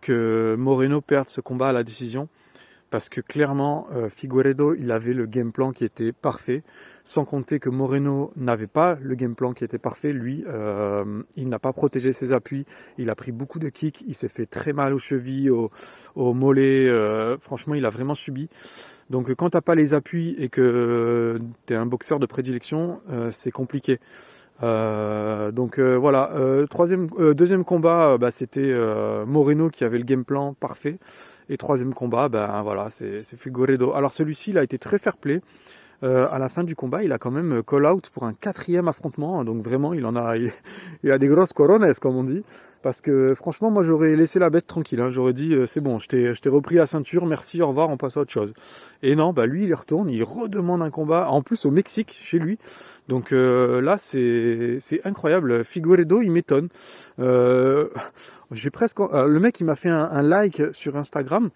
que 0.00 0.54
Moreno 0.58 1.00
perde 1.00 1.28
ce 1.28 1.40
combat 1.40 1.68
à 1.68 1.72
la 1.72 1.82
décision 1.82 2.28
parce 2.94 3.08
que 3.08 3.20
clairement 3.20 3.88
euh, 3.92 4.08
Figueredo 4.08 4.72
il 4.76 4.92
avait 4.92 5.14
le 5.14 5.26
game 5.26 5.50
plan 5.50 5.72
qui 5.72 5.84
était 5.84 6.12
parfait. 6.12 6.62
Sans 7.02 7.24
compter 7.24 7.58
que 7.58 7.68
Moreno 7.68 8.30
n'avait 8.36 8.68
pas 8.68 8.96
le 9.02 9.16
game 9.16 9.34
plan 9.34 9.52
qui 9.52 9.64
était 9.64 9.78
parfait. 9.80 10.12
Lui 10.12 10.44
euh, 10.46 11.20
il 11.34 11.48
n'a 11.48 11.58
pas 11.58 11.72
protégé 11.72 12.12
ses 12.12 12.30
appuis. 12.30 12.66
Il 12.96 13.10
a 13.10 13.16
pris 13.16 13.32
beaucoup 13.32 13.58
de 13.58 13.68
kicks. 13.68 14.04
Il 14.06 14.14
s'est 14.14 14.28
fait 14.28 14.46
très 14.46 14.72
mal 14.72 14.94
aux 14.94 14.98
chevilles 14.98 15.50
aux, 15.50 15.70
mollets 16.34 16.86
euh, 16.88 17.36
franchement 17.36 17.74
il 17.74 17.84
a 17.84 17.90
vraiment 17.90 18.14
subi. 18.14 18.48
Donc 19.10 19.34
quand 19.34 19.50
t'as 19.50 19.60
pas 19.60 19.74
les 19.74 19.92
appuis 19.92 20.36
et 20.38 20.48
que 20.48 21.40
tu 21.66 21.74
es 21.74 21.76
un 21.76 21.86
boxeur 21.86 22.20
de 22.20 22.26
prédilection 22.26 23.00
c'est 23.32 23.50
compliqué 23.50 23.98
euh, 24.62 25.50
donc 25.50 25.78
euh, 25.78 25.94
voilà, 25.96 26.30
euh, 26.34 26.66
troisième, 26.66 27.08
deuxième 27.34 27.64
combat, 27.64 28.18
bah, 28.18 28.30
c'était 28.30 28.72
Moreno 29.26 29.70
qui 29.70 29.84
avait 29.84 29.98
le 29.98 30.04
game 30.04 30.24
plan 30.24 30.54
parfait. 30.54 30.98
Et 31.50 31.58
troisième 31.58 31.92
combat, 31.92 32.30
ben 32.30 32.62
voilà, 32.62 32.88
c'est 32.88 33.20
Figueredo. 33.36 33.92
Alors 33.92 34.14
celui-ci, 34.14 34.50
il 34.50 34.58
a 34.58 34.62
été 34.62 34.78
très 34.78 34.98
fair 34.98 35.16
play. 35.16 35.42
Euh, 36.04 36.26
à 36.30 36.38
la 36.38 36.48
fin 36.48 36.62
du 36.62 36.76
combat, 36.76 37.02
il 37.02 37.12
a 37.12 37.18
quand 37.18 37.30
même 37.30 37.62
call 37.62 37.86
out 37.86 38.10
pour 38.12 38.24
un 38.24 38.34
quatrième 38.34 38.86
affrontement. 38.86 39.42
Donc 39.42 39.62
vraiment, 39.64 39.94
il 39.94 40.06
en 40.06 40.14
a, 40.14 40.36
il, 41.02 41.10
a 41.10 41.18
des 41.18 41.28
grosses 41.28 41.52
corones, 41.52 41.92
comme 42.00 42.16
on 42.16 42.24
dit. 42.24 42.44
Parce 42.82 43.00
que 43.00 43.34
franchement, 43.34 43.70
moi, 43.70 43.82
j'aurais 43.82 44.14
laissé 44.14 44.38
la 44.38 44.50
bête 44.50 44.66
tranquille. 44.66 45.00
Hein. 45.00 45.10
J'aurais 45.10 45.32
dit, 45.32 45.56
c'est 45.66 45.82
bon, 45.82 45.98
je 45.98 46.08
t'ai 46.08 46.48
repris 46.48 46.76
la 46.76 46.86
ceinture, 46.86 47.24
merci, 47.24 47.62
au 47.62 47.68
revoir, 47.68 47.88
on 47.88 47.96
passe 47.96 48.18
à 48.18 48.20
autre 48.20 48.30
chose. 48.30 48.52
Et 49.02 49.16
non, 49.16 49.32
bah 49.32 49.46
lui, 49.46 49.64
il 49.64 49.74
retourne, 49.74 50.10
il 50.10 50.22
redemande 50.22 50.82
un 50.82 50.90
combat, 50.90 51.28
en 51.30 51.40
plus 51.40 51.64
au 51.64 51.70
Mexique, 51.70 52.12
chez 52.12 52.38
lui. 52.38 52.58
Donc 53.08 53.32
euh, 53.32 53.80
là, 53.80 53.96
c'est 53.98 54.78
incroyable. 55.04 55.64
Figueredo, 55.64 56.22
il 56.22 56.30
m'étonne. 56.30 56.68
Euh, 57.18 57.88
J'ai 58.52 58.70
presque. 58.70 59.00
Euh, 59.00 59.26
le 59.26 59.40
mec, 59.40 59.60
il 59.60 59.64
m'a 59.64 59.74
fait 59.74 59.90
un, 59.90 60.22
like 60.22 60.62
sur 60.72 60.96
Instagram. 60.96 61.50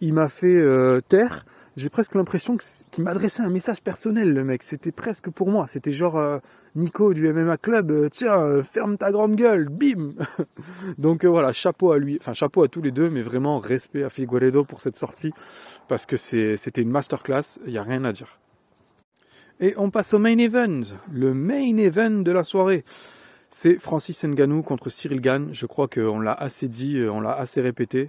Il 0.00 0.14
m'a 0.14 0.28
fait 0.28 0.56
euh, 0.56 1.00
taire. 1.00 1.44
J'ai 1.76 1.88
presque 1.88 2.14
l'impression 2.14 2.56
qu'il 2.90 3.04
m'adressait 3.04 3.42
un 3.42 3.50
message 3.50 3.80
personnel, 3.82 4.34
le 4.34 4.44
mec. 4.44 4.62
C'était 4.62 4.92
presque 4.92 5.30
pour 5.30 5.50
moi. 5.50 5.66
C'était 5.68 5.92
genre 5.92 6.16
euh, 6.16 6.38
Nico 6.74 7.14
du 7.14 7.32
MMA 7.32 7.56
Club. 7.58 8.08
Tiens, 8.10 8.62
ferme 8.62 8.98
ta 8.98 9.12
grande 9.12 9.36
gueule, 9.36 9.68
bim. 9.68 10.10
Donc 10.98 11.24
voilà, 11.24 11.52
chapeau 11.52 11.92
à 11.92 11.98
lui. 11.98 12.18
Enfin, 12.20 12.34
chapeau 12.34 12.64
à 12.64 12.68
tous 12.68 12.82
les 12.82 12.90
deux, 12.90 13.08
mais 13.08 13.22
vraiment 13.22 13.60
respect 13.60 14.02
à 14.02 14.10
Figueredo 14.10 14.64
pour 14.64 14.80
cette 14.80 14.96
sortie 14.96 15.32
parce 15.90 16.06
que 16.06 16.16
c'était 16.16 16.82
une 16.82 16.90
masterclass. 16.90 17.58
Il 17.66 17.72
y 17.72 17.78
a 17.78 17.82
rien 17.82 18.04
à 18.04 18.12
dire. 18.12 18.36
Et 19.58 19.74
on 19.76 19.90
passe 19.90 20.14
au 20.14 20.18
main 20.18 20.38
event, 20.38 20.80
le 21.12 21.34
main 21.34 21.76
event 21.76 22.22
de 22.22 22.30
la 22.30 22.44
soirée. 22.44 22.84
C'est 23.52 23.80
Francis 23.80 24.24
Nganou 24.24 24.62
contre 24.62 24.90
Cyril 24.90 25.20
Gann. 25.20 25.48
Je 25.52 25.66
crois 25.66 25.88
qu'on 25.88 26.20
l'a 26.20 26.32
assez 26.32 26.68
dit, 26.68 26.98
euh, 26.98 27.10
on 27.10 27.20
l'a 27.20 27.32
assez 27.32 27.60
répété. 27.60 28.08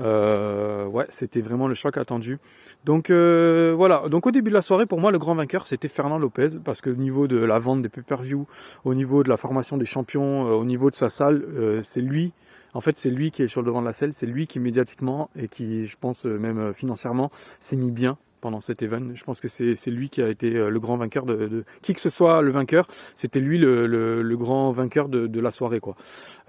Euh, 0.00 0.84
ouais, 0.86 1.06
c'était 1.10 1.40
vraiment 1.40 1.68
le 1.68 1.74
choc 1.74 1.96
attendu. 1.96 2.38
Donc 2.84 3.08
euh, 3.08 3.72
voilà. 3.76 4.08
Donc 4.08 4.26
au 4.26 4.32
début 4.32 4.50
de 4.50 4.54
la 4.54 4.62
soirée, 4.62 4.86
pour 4.86 4.98
moi, 4.98 5.12
le 5.12 5.20
grand 5.20 5.36
vainqueur, 5.36 5.68
c'était 5.68 5.86
Fernand 5.86 6.18
Lopez, 6.18 6.58
parce 6.64 6.80
que 6.80 6.90
au 6.90 6.96
niveau 6.96 7.28
de 7.28 7.36
la 7.36 7.60
vente 7.60 7.82
des 7.82 7.88
pay-per-view, 7.88 8.48
au 8.84 8.94
niveau 8.94 9.22
de 9.22 9.28
la 9.28 9.36
formation 9.36 9.76
des 9.76 9.84
champions, 9.86 10.42
au 10.42 10.64
niveau 10.64 10.90
de 10.90 10.96
sa 10.96 11.08
salle, 11.08 11.44
c'est 11.82 12.00
lui 12.00 12.32
En 12.74 12.80
fait, 12.80 12.98
c'est 12.98 13.10
lui 13.10 13.30
qui 13.30 13.44
est 13.44 13.48
sur 13.48 13.62
le 13.62 13.66
devant 13.66 13.82
de 13.82 13.86
la 13.86 13.92
scène, 13.92 14.10
c'est 14.10 14.26
lui 14.26 14.48
qui 14.48 14.58
médiatiquement 14.58 15.30
et 15.36 15.46
qui, 15.46 15.86
je 15.86 15.96
pense, 16.00 16.24
même 16.24 16.74
financièrement, 16.74 17.30
s'est 17.60 17.76
mis 17.76 17.92
bien 17.92 18.18
pendant 18.40 18.60
cet 18.60 18.82
event. 18.82 19.14
Je 19.14 19.24
pense 19.24 19.40
que 19.40 19.48
c'est 19.48 19.90
lui 19.90 20.08
qui 20.08 20.22
a 20.22 20.28
été 20.28 20.54
euh, 20.56 20.70
le 20.70 20.80
grand 20.80 20.96
vainqueur 20.96 21.26
de, 21.26 21.64
qui 21.82 21.94
que 21.94 22.00
ce 22.00 22.10
soit 22.10 22.42
le 22.42 22.50
vainqueur, 22.50 22.86
c'était 23.14 23.40
lui 23.40 23.58
le, 23.58 24.36
grand 24.36 24.72
vainqueur 24.72 25.08
de, 25.08 25.40
la 25.40 25.50
soirée 25.50 25.80
quoi. 25.80 25.96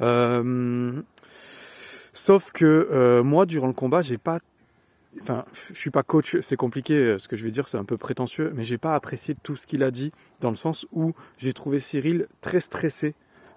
Euh, 0.01 1.01
sauf 2.13 2.51
que 2.51 2.65
euh, 2.65 3.23
moi 3.23 3.45
durant 3.45 3.67
le 3.67 3.73
combat, 3.73 4.01
j'ai 4.01 4.17
pas 4.17 4.39
enfin, 5.21 5.45
je 5.73 5.79
suis 5.79 5.91
pas 5.91 6.03
coach, 6.03 6.37
c'est 6.41 6.55
compliqué, 6.55 7.17
ce 7.19 7.27
que 7.27 7.35
je 7.35 7.43
vais 7.43 7.51
dire, 7.51 7.67
c'est 7.67 7.77
un 7.77 7.83
peu 7.83 7.97
prétentieux, 7.97 8.53
mais 8.55 8.63
j'ai 8.63 8.77
pas 8.77 8.95
apprécié 8.95 9.35
tout 9.43 9.57
ce 9.57 9.67
qu'il 9.67 9.83
a 9.83 9.91
dit, 9.91 10.13
dans 10.39 10.49
le 10.49 10.55
sens 10.55 10.87
où 10.93 11.13
j'ai 11.37 11.51
trouvé 11.51 11.81
Cyril 11.81 12.27
très 12.39 12.61
stressé. 12.61 13.13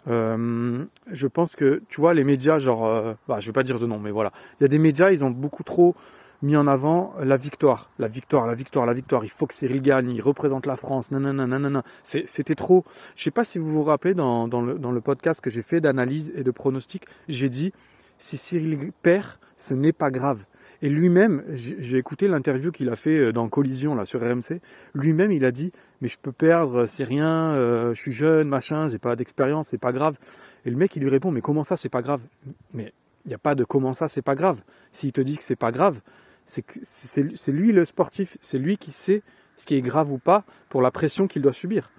Je 0.06 1.26
pense 1.26 1.56
que, 1.56 1.82
tu 1.88 2.00
vois, 2.00 2.14
les 2.14 2.24
médias, 2.24 2.58
genre, 2.58 2.86
euh, 2.86 3.14
bah, 3.28 3.40
je 3.40 3.46
vais 3.46 3.52
pas 3.52 3.62
dire 3.62 3.78
de 3.78 3.86
nom, 3.86 3.98
mais 3.98 4.10
voilà, 4.10 4.32
il 4.58 4.64
y 4.64 4.66
a 4.66 4.68
des 4.68 4.78
médias, 4.78 5.10
ils 5.10 5.24
ont 5.24 5.30
beaucoup 5.30 5.62
trop 5.62 5.94
mis 6.42 6.56
en 6.56 6.66
avant 6.66 7.14
la 7.22 7.36
victoire, 7.36 7.90
la 7.98 8.08
victoire, 8.08 8.46
la 8.46 8.54
victoire, 8.54 8.86
la 8.86 8.94
victoire. 8.94 9.24
Il 9.24 9.30
faut 9.30 9.46
que 9.46 9.54
Cyril 9.54 9.82
gagne, 9.82 10.10
il 10.10 10.20
représente 10.20 10.66
la 10.66 10.76
France. 10.76 11.10
Non, 11.10 11.20
non, 11.20 11.82
C'était 12.02 12.54
trop. 12.54 12.84
Je 13.16 13.22
sais 13.22 13.30
pas 13.30 13.44
si 13.44 13.58
vous 13.58 13.70
vous 13.70 13.82
rappelez 13.82 14.14
dans, 14.14 14.48
dans, 14.48 14.62
le, 14.62 14.78
dans 14.78 14.92
le 14.92 15.00
podcast 15.00 15.40
que 15.40 15.50
j'ai 15.50 15.62
fait 15.62 15.80
d'analyse 15.80 16.32
et 16.36 16.42
de 16.42 16.50
pronostic, 16.50 17.04
j'ai 17.28 17.48
dit 17.48 17.72
si 18.18 18.36
Cyril 18.36 18.92
perd, 19.02 19.38
ce 19.56 19.74
n'est 19.74 19.92
pas 19.92 20.10
grave. 20.10 20.44
Et 20.82 20.88
lui-même, 20.88 21.42
j'ai 21.54 21.96
écouté 21.96 22.28
l'interview 22.28 22.70
qu'il 22.70 22.90
a 22.90 22.96
fait 22.96 23.16
euh, 23.16 23.32
dans 23.32 23.48
Collision 23.48 23.94
là 23.94 24.04
sur 24.04 24.20
RMC. 24.20 24.60
Lui-même, 24.94 25.32
il 25.32 25.44
a 25.44 25.50
dit 25.50 25.72
mais 26.00 26.08
je 26.08 26.18
peux 26.20 26.32
perdre, 26.32 26.86
c'est 26.86 27.04
rien, 27.04 27.52
euh, 27.54 27.94
je 27.94 28.00
suis 28.02 28.12
jeune, 28.12 28.48
machin, 28.48 28.88
j'ai 28.90 28.98
pas 28.98 29.16
d'expérience, 29.16 29.68
c'est 29.68 29.78
pas 29.78 29.92
grave. 29.92 30.18
Et 30.66 30.70
le 30.70 30.76
mec, 30.76 30.94
il 30.96 31.02
lui 31.02 31.08
répond 31.08 31.30
mais 31.30 31.40
comment 31.40 31.64
ça, 31.64 31.76
c'est 31.76 31.88
pas 31.88 32.02
grave? 32.02 32.26
Mais 32.74 32.92
il 33.24 33.28
n'y 33.28 33.34
a 33.34 33.38
pas 33.38 33.54
de 33.54 33.64
comment 33.64 33.92
ça, 33.92 34.08
c'est 34.08 34.22
pas 34.22 34.34
grave. 34.34 34.60
S'il 34.90 35.12
te 35.12 35.20
dit 35.20 35.38
que 35.38 35.44
c'est 35.44 35.56
pas 35.56 35.72
grave, 35.72 36.00
c'est 36.46 37.52
lui 37.52 37.72
le 37.72 37.84
sportif, 37.84 38.36
c'est 38.40 38.58
lui 38.58 38.76
qui 38.76 38.90
sait 38.90 39.22
ce 39.56 39.66
qui 39.66 39.74
est 39.74 39.80
grave 39.80 40.12
ou 40.12 40.18
pas 40.18 40.44
pour 40.68 40.82
la 40.82 40.90
pression 40.90 41.26
qu'il 41.26 41.42
doit 41.42 41.52
subir. 41.52 41.90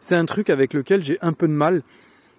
C'est 0.00 0.16
un 0.16 0.24
truc 0.26 0.50
avec 0.50 0.74
lequel 0.74 1.02
j'ai 1.02 1.18
un 1.22 1.32
peu 1.32 1.48
de 1.48 1.52
mal, 1.52 1.82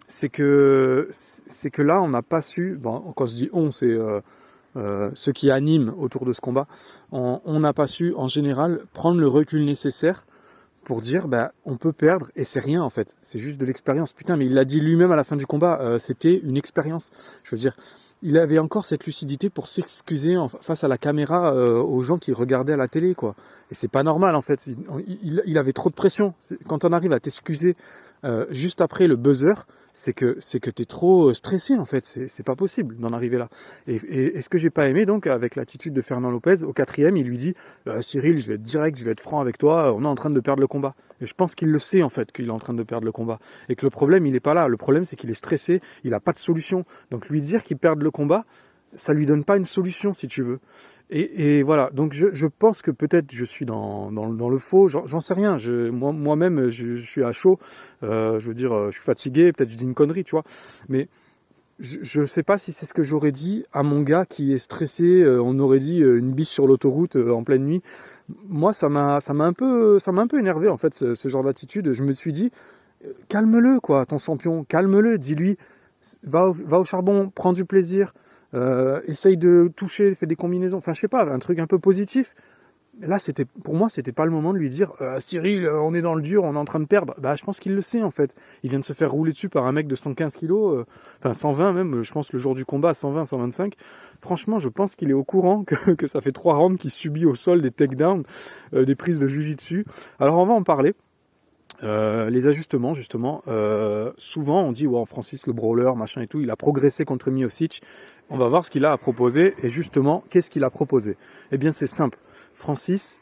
c'est 0.08 0.30
que 0.30 1.08
c'est 1.12 1.72
que 1.72 1.82
là 1.82 2.02
on 2.02 2.10
n'a 2.10 2.22
pas 2.22 2.42
su. 2.42 2.78
Bon, 2.80 3.14
quand 3.16 3.26
je 3.26 3.36
dis 3.36 3.50
on, 3.52 3.72
c'est 3.72 3.86
euh, 3.88 4.22
euh, 4.76 5.10
ce 5.14 5.32
qui 5.32 5.50
anime 5.50 5.94
autour 5.98 6.26
de 6.26 6.34
ce 6.34 6.42
combat, 6.42 6.68
on 7.12 7.60
n'a 7.60 7.74
pas 7.74 7.88
su 7.88 8.14
en 8.16 8.28
général 8.28 8.82
prendre 8.94 9.20
le 9.20 9.28
recul 9.28 9.66
nécessaire 9.66 10.26
pour 10.88 11.02
dire 11.02 11.28
ben 11.28 11.52
on 11.66 11.76
peut 11.76 11.92
perdre 11.92 12.32
et 12.38 12.46
c'est 12.46 12.62
rien 12.62 12.82
en 12.82 12.90
fait, 12.90 13.18
c'est 13.22 13.40
juste 13.40 13.60
de 13.60 13.66
l'expérience. 13.66 14.14
Putain, 14.14 14.38
mais 14.38 14.46
il 14.46 14.54
l'a 14.54 14.64
dit 14.64 14.80
lui-même 14.80 15.12
à 15.12 15.18
la 15.18 15.26
fin 15.26 15.36
du 15.36 15.46
combat, 15.46 15.82
euh, 15.82 16.00
c'était 16.00 16.38
une 16.38 16.56
expérience. 16.56 17.12
Je 17.44 17.52
veux 17.52 17.60
dire, 17.60 17.76
il 18.22 18.38
avait 18.38 18.60
encore 18.60 18.86
cette 18.86 19.06
lucidité 19.06 19.50
pour 19.50 19.68
s'excuser 19.68 20.36
face 20.62 20.84
à 20.84 20.88
la 20.88 20.98
caméra 20.98 21.54
euh, 21.54 21.82
aux 21.82 22.02
gens 22.02 22.18
qui 22.18 22.34
regardaient 22.34 22.74
à 22.74 22.78
la 22.78 22.88
télé 22.88 23.16
quoi. 23.16 23.36
Et 23.72 23.76
c'est 23.76 23.88
pas 23.88 24.04
normal 24.04 24.36
en 24.36 24.42
fait. 24.42 24.70
Il, 25.08 25.58
avait 25.58 25.74
trop 25.74 25.90
de 25.90 25.96
pression. 25.96 26.34
Quand 26.68 26.84
on 26.86 26.94
arrive 26.94 27.14
à 27.14 27.20
t'excuser 27.20 27.76
euh, 28.26 28.46
juste 28.50 28.82
après 28.82 29.08
le 29.08 29.16
buzzer, 29.16 29.68
c'est 30.00 30.14
que 30.14 30.38
c'est 30.40 30.60
que 30.60 30.70
t'es 30.70 30.86
trop 30.86 31.34
stressé 31.34 31.76
en 31.76 31.86
fait. 31.86 32.20
C'est 32.28 32.46
pas 32.46 32.56
possible 32.56 32.98
d'en 32.98 33.14
arriver 33.14 33.40
là. 33.40 33.50
Et, 33.88 33.96
et, 33.96 34.42
ce 34.42 34.48
que 34.48 34.60
j'ai 34.60 34.70
pas 34.70 34.88
aimé 34.88 35.08
donc 35.08 35.26
avec 35.26 35.56
l'attitude 35.56 35.92
de 35.92 36.02
Fernand 36.02 36.30
Lopez 36.30 36.64
au 36.64 36.72
quatrième, 36.72 37.18
il 37.18 37.26
lui 37.26 37.40
dit 37.40 37.56
euh, 37.88 38.00
Cyril, 38.02 38.38
je 38.38 38.48
vais 38.48 38.54
être 38.56 38.62
direct, 38.62 38.96
je 38.96 39.04
vais 39.04 39.12
être 39.12 39.22
franc 39.22 39.40
avec 39.40 39.58
toi. 39.58 39.92
On 39.96 40.04
est 40.04 40.08
en 40.08 40.14
train 40.14 40.30
de 40.30 40.40
perdre 40.40 40.62
le 40.62 40.68
combat. 40.68 40.94
Et 41.20 41.26
je 41.26 41.34
pense 41.34 41.56
qu'il 41.56 41.70
le 41.70 41.80
sait 41.80 42.04
en 42.04 42.10
fait 42.10 42.32
qu'il 42.32 42.46
est 42.46 42.52
en 42.52 42.60
train 42.60 42.76
de 42.76 42.84
perdre 42.84 43.06
le 43.06 43.12
combat 43.12 43.40
et 43.70 43.76
que 43.76 43.88
le 43.88 43.90
problème 43.90 44.28
il 44.28 44.36
est 44.36 44.40
pas 44.40 44.54
là. 44.54 44.68
Le 44.68 44.78
problème 44.78 45.04
c'est 45.04 45.16
qu'il 45.16 45.32
est 45.32 45.34
stressé, 45.34 45.82
il 46.04 46.14
a 46.14 46.20
pas 46.20 46.32
de 46.32 46.38
solution. 46.38 46.86
Donc 47.10 47.30
lui 47.30 47.42
dire 47.42 47.64
qu'il 47.64 47.78
perd 47.78 48.04
le 48.04 48.12
combat, 48.12 48.46
ça 48.98 49.14
lui 49.14 49.26
donne 49.26 49.44
pas 49.44 49.58
une 49.58 49.66
solution 49.66 50.14
si 50.14 50.28
tu 50.28 50.44
veux. 50.44 50.60
Et, 51.10 51.64
voilà, 51.64 51.90
donc 51.94 52.12
je, 52.12 52.48
pense 52.48 52.82
que 52.82 52.92
peut-être 52.92 53.32
je 53.32 53.46
suis 53.46 53.66
dans, 53.66 54.10
le 54.12 54.58
faux, 54.58 54.90
j'en 54.90 55.20
sais 55.22 55.34
rien. 55.34 55.56
Moi-même, 55.92 56.70
je, 56.70 56.98
suis 56.98 57.24
à 57.24 57.32
chaud. 57.32 57.60
Euh, 58.04 58.40
je 58.40 58.48
veux 58.50 58.54
dire, 58.54 58.88
je 58.88 58.92
suis 58.92 59.06
fatigué. 59.06 59.54
Peut-être 59.54 59.70
je 59.70 59.78
dis 59.78 59.86
une 59.86 59.94
connerie, 59.94 60.26
tu 60.26 60.32
vois. 60.32 60.44
Mais 60.90 61.08
je 61.80 62.22
ne 62.22 62.26
sais 62.26 62.44
pas 62.44 62.58
si 62.58 62.72
c'est 62.72 62.86
ce 62.86 62.94
que 62.94 63.04
j'aurais 63.04 63.32
dit 63.32 63.66
à 63.72 63.84
mon 63.84 64.02
gars 64.02 64.26
qui 64.26 64.54
est 64.54 64.58
stressé. 64.58 65.22
Euh, 65.22 65.42
on 65.42 65.60
aurait 65.60 65.80
dit 65.80 66.02
euh, 66.02 66.18
une 66.18 66.32
biche 66.32 66.50
sur 66.50 66.66
l'autoroute 66.66 67.16
euh, 67.16 67.32
en 67.32 67.44
pleine 67.44 67.66
nuit. 67.66 67.82
Moi, 68.48 68.74
ça 68.74 68.90
m'a, 68.90 69.20
un 69.30 69.54
peu, 69.54 70.00
ça 70.00 70.12
m'a 70.12 70.22
un 70.22 70.28
peu 70.28 70.40
énervé 70.40 70.68
en 70.70 70.78
fait 70.78 70.94
ce, 70.94 71.28
genre 71.28 71.44
d'attitude. 71.44 71.94
Je 71.94 72.04
me 72.04 72.14
suis 72.14 72.34
dit, 72.34 72.52
calme-le 73.30 73.80
quoi, 73.80 74.06
ton 74.06 74.18
champion, 74.18 74.64
calme-le. 74.64 75.18
Dis-lui, 75.18 75.58
va 76.24 76.50
au 76.50 76.84
charbon, 76.84 77.32
prends 77.34 77.54
du 77.54 77.64
plaisir. 77.64 78.14
Euh, 78.58 79.02
essaye 79.06 79.38
de 79.38 79.72
toucher, 79.76 80.14
fais 80.16 80.26
des 80.26 80.36
combinaisons, 80.36 80.78
enfin 80.78 80.94
je 80.94 81.00
sais 81.00 81.08
pas, 81.08 81.24
un 81.24 81.40
truc 81.40 81.60
un 81.60 81.68
peu 81.68 81.80
positif. 81.80 82.34
Là, 83.00 83.20
c'était 83.20 83.46
pour 83.46 83.76
moi, 83.76 83.90
c'était 83.90 84.12
pas 84.12 84.26
le 84.26 84.32
moment 84.32 84.54
de 84.54 84.58
lui 84.58 84.70
dire 84.72 84.94
euh, 85.02 85.20
Cyril, 85.20 85.70
on 85.70 85.94
est 85.94 86.02
dans 86.02 86.16
le 86.16 86.22
dur, 86.22 86.44
on 86.44 86.56
est 86.56 86.58
en 86.58 86.66
train 86.66 86.80
de 86.80 86.86
perdre. 86.86 87.14
Bah, 87.20 87.36
je 87.36 87.44
pense 87.44 87.60
qu'il 87.60 87.76
le 87.76 87.82
sait 87.82 88.02
en 88.02 88.10
fait. 88.10 88.34
Il 88.64 88.72
vient 88.72 88.80
de 88.80 88.84
se 88.84 88.94
faire 88.94 89.12
rouler 89.12 89.34
dessus 89.34 89.50
par 89.50 89.68
un 89.68 89.72
mec 89.72 89.88
de 89.88 89.96
115 89.96 90.36
kilos, 90.36 90.80
euh, 90.80 90.86
enfin 91.20 91.34
120 91.34 91.74
même. 91.74 92.02
Je 92.02 92.12
pense 92.12 92.34
le 92.34 92.40
jour 92.40 92.56
du 92.56 92.66
combat, 92.66 92.96
120, 92.96 93.26
125. 93.26 93.74
Franchement, 94.20 94.58
je 94.58 94.70
pense 94.70 94.96
qu'il 94.96 95.12
est 95.12 95.14
au 95.14 95.24
courant 95.24 95.64
que, 95.64 95.92
que 95.94 96.08
ça 96.08 96.22
fait 96.22 96.32
trois 96.32 96.56
rounds 96.56 96.80
qu'il 96.80 96.90
subit 96.90 97.26
au 97.26 97.36
sol 97.36 97.62
des 97.62 97.70
takedowns, 97.70 98.24
euh, 98.74 98.84
des 98.84 98.96
prises 98.96 99.20
de 99.20 99.28
jujitsu. 99.28 99.86
Alors 100.20 100.40
on 100.40 100.48
va 100.48 100.54
en 100.54 100.64
parler. 100.64 100.96
Euh, 101.84 102.32
les 102.32 102.48
ajustements 102.48 102.96
justement, 102.96 103.44
euh, 103.48 104.12
souvent 104.18 104.62
on 104.62 104.72
dit 104.72 104.88
wow, 104.88 105.06
Francis 105.06 105.46
le 105.46 105.54
brawler 105.54 105.92
machin 105.96 106.22
et 106.22 106.28
tout, 106.28 106.40
il 106.40 106.50
a 106.50 106.56
progressé 106.56 107.06
contre 107.06 107.30
Miocic. 107.30 107.82
On 108.30 108.38
va 108.38 108.48
voir 108.48 108.66
ce 108.66 108.72
qu'il 108.72 108.84
a 108.84 108.92
à 108.92 108.98
proposer 108.98 109.54
et 109.62 109.70
justement 109.70 110.24
qu'est-ce 110.30 110.50
qu'il 110.50 110.64
a 110.64 110.70
proposé? 110.72 111.18
Eh 111.52 111.58
bien 111.58 111.72
c'est 111.72 111.88
simple. 111.88 112.18
Francis, 112.56 113.20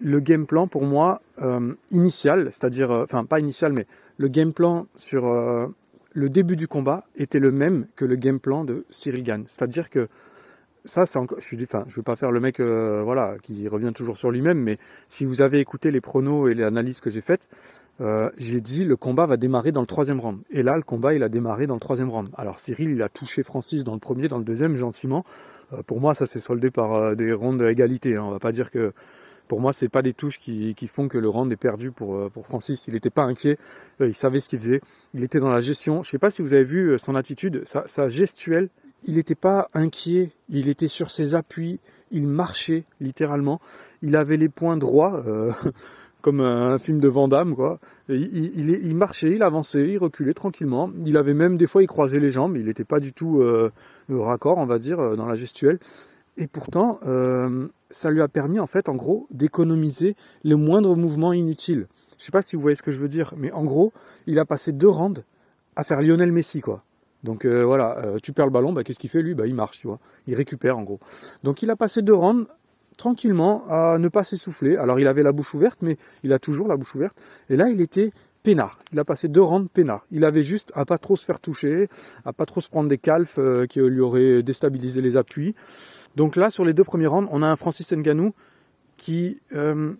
le 0.00 0.20
game 0.20 0.46
plan 0.46 0.66
pour 0.66 0.84
moi 0.84 1.20
euh, 1.42 1.74
initial, 1.90 2.46
c'est-à-dire 2.46 2.90
enfin 2.90 3.24
pas 3.24 3.38
initial 3.38 3.74
mais 3.74 3.86
le 4.16 4.28
game 4.28 4.54
plan 4.54 4.86
sur 4.96 5.26
le 6.12 6.28
début 6.28 6.56
du 6.56 6.68
combat 6.68 7.04
était 7.16 7.38
le 7.38 7.52
même 7.52 7.86
que 7.96 8.06
le 8.06 8.16
game 8.16 8.40
plan 8.40 8.64
de 8.64 8.86
Cyril. 8.88 9.44
C'est-à-dire 9.46 9.90
que 9.90 10.08
ça, 10.86 11.04
c'est 11.04 11.18
encore, 11.18 11.38
je 11.40 11.46
suis, 11.46 11.62
enfin, 11.62 11.84
je 11.88 11.96
veux 11.96 12.02
pas 12.02 12.16
faire 12.16 12.30
le 12.30 12.40
mec, 12.40 12.58
voilà, 12.58 13.36
qui 13.42 13.68
revient 13.68 13.92
toujours 13.94 14.16
sur 14.16 14.30
lui-même, 14.30 14.58
mais 14.58 14.78
si 15.08 15.26
vous 15.26 15.42
avez 15.42 15.60
écouté 15.60 15.90
les 15.90 16.00
pronos 16.00 16.50
et 16.50 16.54
les 16.54 16.64
analyses 16.64 17.00
que 17.00 17.10
j'ai 17.10 17.20
faites, 17.20 17.48
euh, 18.00 18.30
j'ai 18.38 18.60
dit 18.60 18.84
le 18.84 18.96
combat 18.96 19.26
va 19.26 19.36
démarrer 19.36 19.72
dans 19.72 19.80
le 19.80 19.86
troisième 19.86 20.20
round. 20.20 20.38
Et 20.50 20.62
là, 20.62 20.76
le 20.76 20.82
combat, 20.82 21.14
il 21.14 21.22
a 21.22 21.28
démarré 21.28 21.66
dans 21.66 21.74
le 21.74 21.80
troisième 21.80 22.08
round. 22.08 22.28
Alors 22.36 22.58
Cyril, 22.58 22.90
il 22.90 23.02
a 23.02 23.08
touché 23.08 23.42
Francis 23.42 23.84
dans 23.84 23.94
le 23.94 24.00
premier, 24.00 24.28
dans 24.28 24.38
le 24.38 24.44
deuxième, 24.44 24.74
gentiment. 24.76 25.24
Euh, 25.72 25.82
pour 25.82 26.00
moi, 26.00 26.14
ça 26.14 26.26
s'est 26.26 26.40
soldé 26.40 26.70
par 26.70 26.94
euh, 26.94 27.14
des 27.14 27.32
rounds 27.32 27.62
d'égalité. 27.62 28.16
Hein. 28.16 28.24
On 28.24 28.30
va 28.30 28.38
pas 28.38 28.52
dire 28.52 28.70
que, 28.70 28.92
pour 29.50 29.60
moi, 29.60 29.72
c'est 29.72 29.88
pas 29.88 30.02
des 30.02 30.12
touches 30.12 30.38
qui, 30.38 30.76
qui, 30.76 30.86
font 30.86 31.08
que 31.08 31.18
le 31.18 31.28
round 31.28 31.50
est 31.50 31.56
perdu 31.56 31.90
pour, 31.90 32.14
euh, 32.14 32.30
pour 32.32 32.46
Francis. 32.46 32.86
Il 32.86 32.94
n'était 32.94 33.10
pas 33.10 33.24
inquiet, 33.24 33.58
euh, 34.00 34.06
il 34.06 34.14
savait 34.14 34.38
ce 34.38 34.48
qu'il 34.48 34.60
faisait. 34.60 34.80
Il 35.12 35.24
était 35.24 35.40
dans 35.40 35.48
la 35.48 35.60
gestion. 35.60 36.04
Je 36.04 36.10
sais 36.10 36.20
pas 36.20 36.30
si 36.30 36.40
vous 36.40 36.52
avez 36.52 36.62
vu 36.62 36.96
son 37.00 37.16
attitude, 37.16 37.62
sa, 37.64 37.82
sa 37.88 38.08
gestuelle. 38.08 38.68
Il 39.02 39.16
n'était 39.16 39.34
pas 39.34 39.68
inquiet. 39.74 40.30
Il 40.50 40.68
était 40.68 40.86
sur 40.86 41.10
ses 41.10 41.34
appuis. 41.34 41.80
Il 42.12 42.28
marchait 42.28 42.84
littéralement. 43.00 43.60
Il 44.02 44.14
avait 44.14 44.36
les 44.36 44.48
points 44.48 44.76
droits. 44.76 45.24
comme 46.20 46.40
un 46.40 46.78
film 46.78 47.00
de 47.00 47.08
Vandame, 47.08 47.54
quoi. 47.54 47.78
Il, 48.08 48.94
marchait, 48.94 49.32
il 49.32 49.42
avançait, 49.42 49.88
il 49.88 49.98
reculait 49.98 50.34
tranquillement. 50.34 50.90
Il 51.04 51.16
avait 51.16 51.34
même 51.34 51.56
des 51.56 51.66
fois, 51.66 51.82
il 51.82 51.86
croisait 51.86 52.20
les 52.20 52.30
jambes. 52.30 52.56
Il 52.56 52.66
n'était 52.66 52.84
pas 52.84 53.00
du 53.00 53.12
tout 53.12 53.40
euh, 53.40 53.70
raccord, 54.08 54.58
on 54.58 54.66
va 54.66 54.78
dire, 54.78 55.00
euh, 55.00 55.16
dans 55.16 55.26
la 55.26 55.36
gestuelle. 55.36 55.78
Et 56.36 56.46
pourtant, 56.46 57.00
euh, 57.06 57.68
ça 57.90 58.10
lui 58.10 58.20
a 58.20 58.28
permis, 58.28 58.58
en 58.58 58.66
fait, 58.66 58.88
en 58.88 58.94
gros, 58.94 59.26
d'économiser 59.30 60.16
le 60.44 60.56
moindre 60.56 60.94
mouvement 60.96 61.32
inutile. 61.32 61.86
Je 62.18 62.24
sais 62.24 62.32
pas 62.32 62.42
si 62.42 62.56
vous 62.56 62.62
voyez 62.62 62.76
ce 62.76 62.82
que 62.82 62.90
je 62.90 63.00
veux 63.00 63.08
dire, 63.08 63.34
mais 63.36 63.50
en 63.52 63.64
gros, 63.64 63.92
il 64.26 64.38
a 64.38 64.44
passé 64.44 64.72
deux 64.72 64.88
rounds 64.88 65.24
à 65.76 65.84
faire 65.84 66.02
Lionel 66.02 66.32
Messi, 66.32 66.60
quoi. 66.60 66.82
Donc 67.22 67.44
voilà, 67.44 68.14
tu 68.22 68.32
perds 68.32 68.46
le 68.46 68.52
ballon, 68.52 68.72
bah, 68.72 68.82
qu'est-ce 68.82 68.98
qu'il 68.98 69.10
fait 69.10 69.20
lui? 69.20 69.34
Bah 69.34 69.46
il 69.46 69.54
marche, 69.54 69.78
tu 69.78 69.86
vois. 69.86 69.98
Il 70.26 70.34
récupère 70.34 70.78
en 70.78 70.82
gros. 70.84 71.00
Donc 71.42 71.62
il 71.62 71.68
a 71.68 71.76
passé 71.76 72.00
deux 72.00 72.14
rounds 72.14 72.46
tranquillement 73.00 73.64
à 73.70 73.96
ne 73.98 74.08
pas 74.08 74.24
s'essouffler. 74.24 74.76
Alors 74.76 75.00
il 75.00 75.08
avait 75.08 75.22
la 75.22 75.32
bouche 75.32 75.54
ouverte, 75.54 75.78
mais 75.80 75.96
il 76.22 76.34
a 76.34 76.38
toujours 76.38 76.68
la 76.68 76.76
bouche 76.76 76.94
ouverte. 76.94 77.16
Et 77.48 77.56
là, 77.56 77.70
il 77.70 77.80
était 77.80 78.12
peinard. 78.42 78.78
Il 78.92 78.98
a 78.98 79.06
passé 79.06 79.26
deux 79.28 79.40
rounds 79.40 79.70
peinard. 79.72 80.04
Il 80.10 80.22
avait 80.26 80.42
juste 80.42 80.70
à 80.74 80.84
pas 80.84 80.98
trop 80.98 81.16
se 81.16 81.24
faire 81.24 81.40
toucher, 81.40 81.88
à 82.26 82.34
pas 82.34 82.44
trop 82.44 82.60
se 82.60 82.68
prendre 82.68 82.90
des 82.90 82.98
calfs 82.98 83.38
euh, 83.38 83.64
qui 83.64 83.80
lui 83.80 84.02
auraient 84.02 84.42
déstabilisé 84.42 85.00
les 85.00 85.16
appuis. 85.16 85.54
Donc 86.14 86.36
là, 86.36 86.50
sur 86.50 86.62
les 86.62 86.74
deux 86.74 86.84
premiers 86.84 87.06
rounds, 87.06 87.26
on 87.32 87.42
a 87.42 87.46
un 87.46 87.56
Francis 87.56 87.90
Ngannou 87.90 88.34
qui 88.98 89.40
euh, 89.54 89.94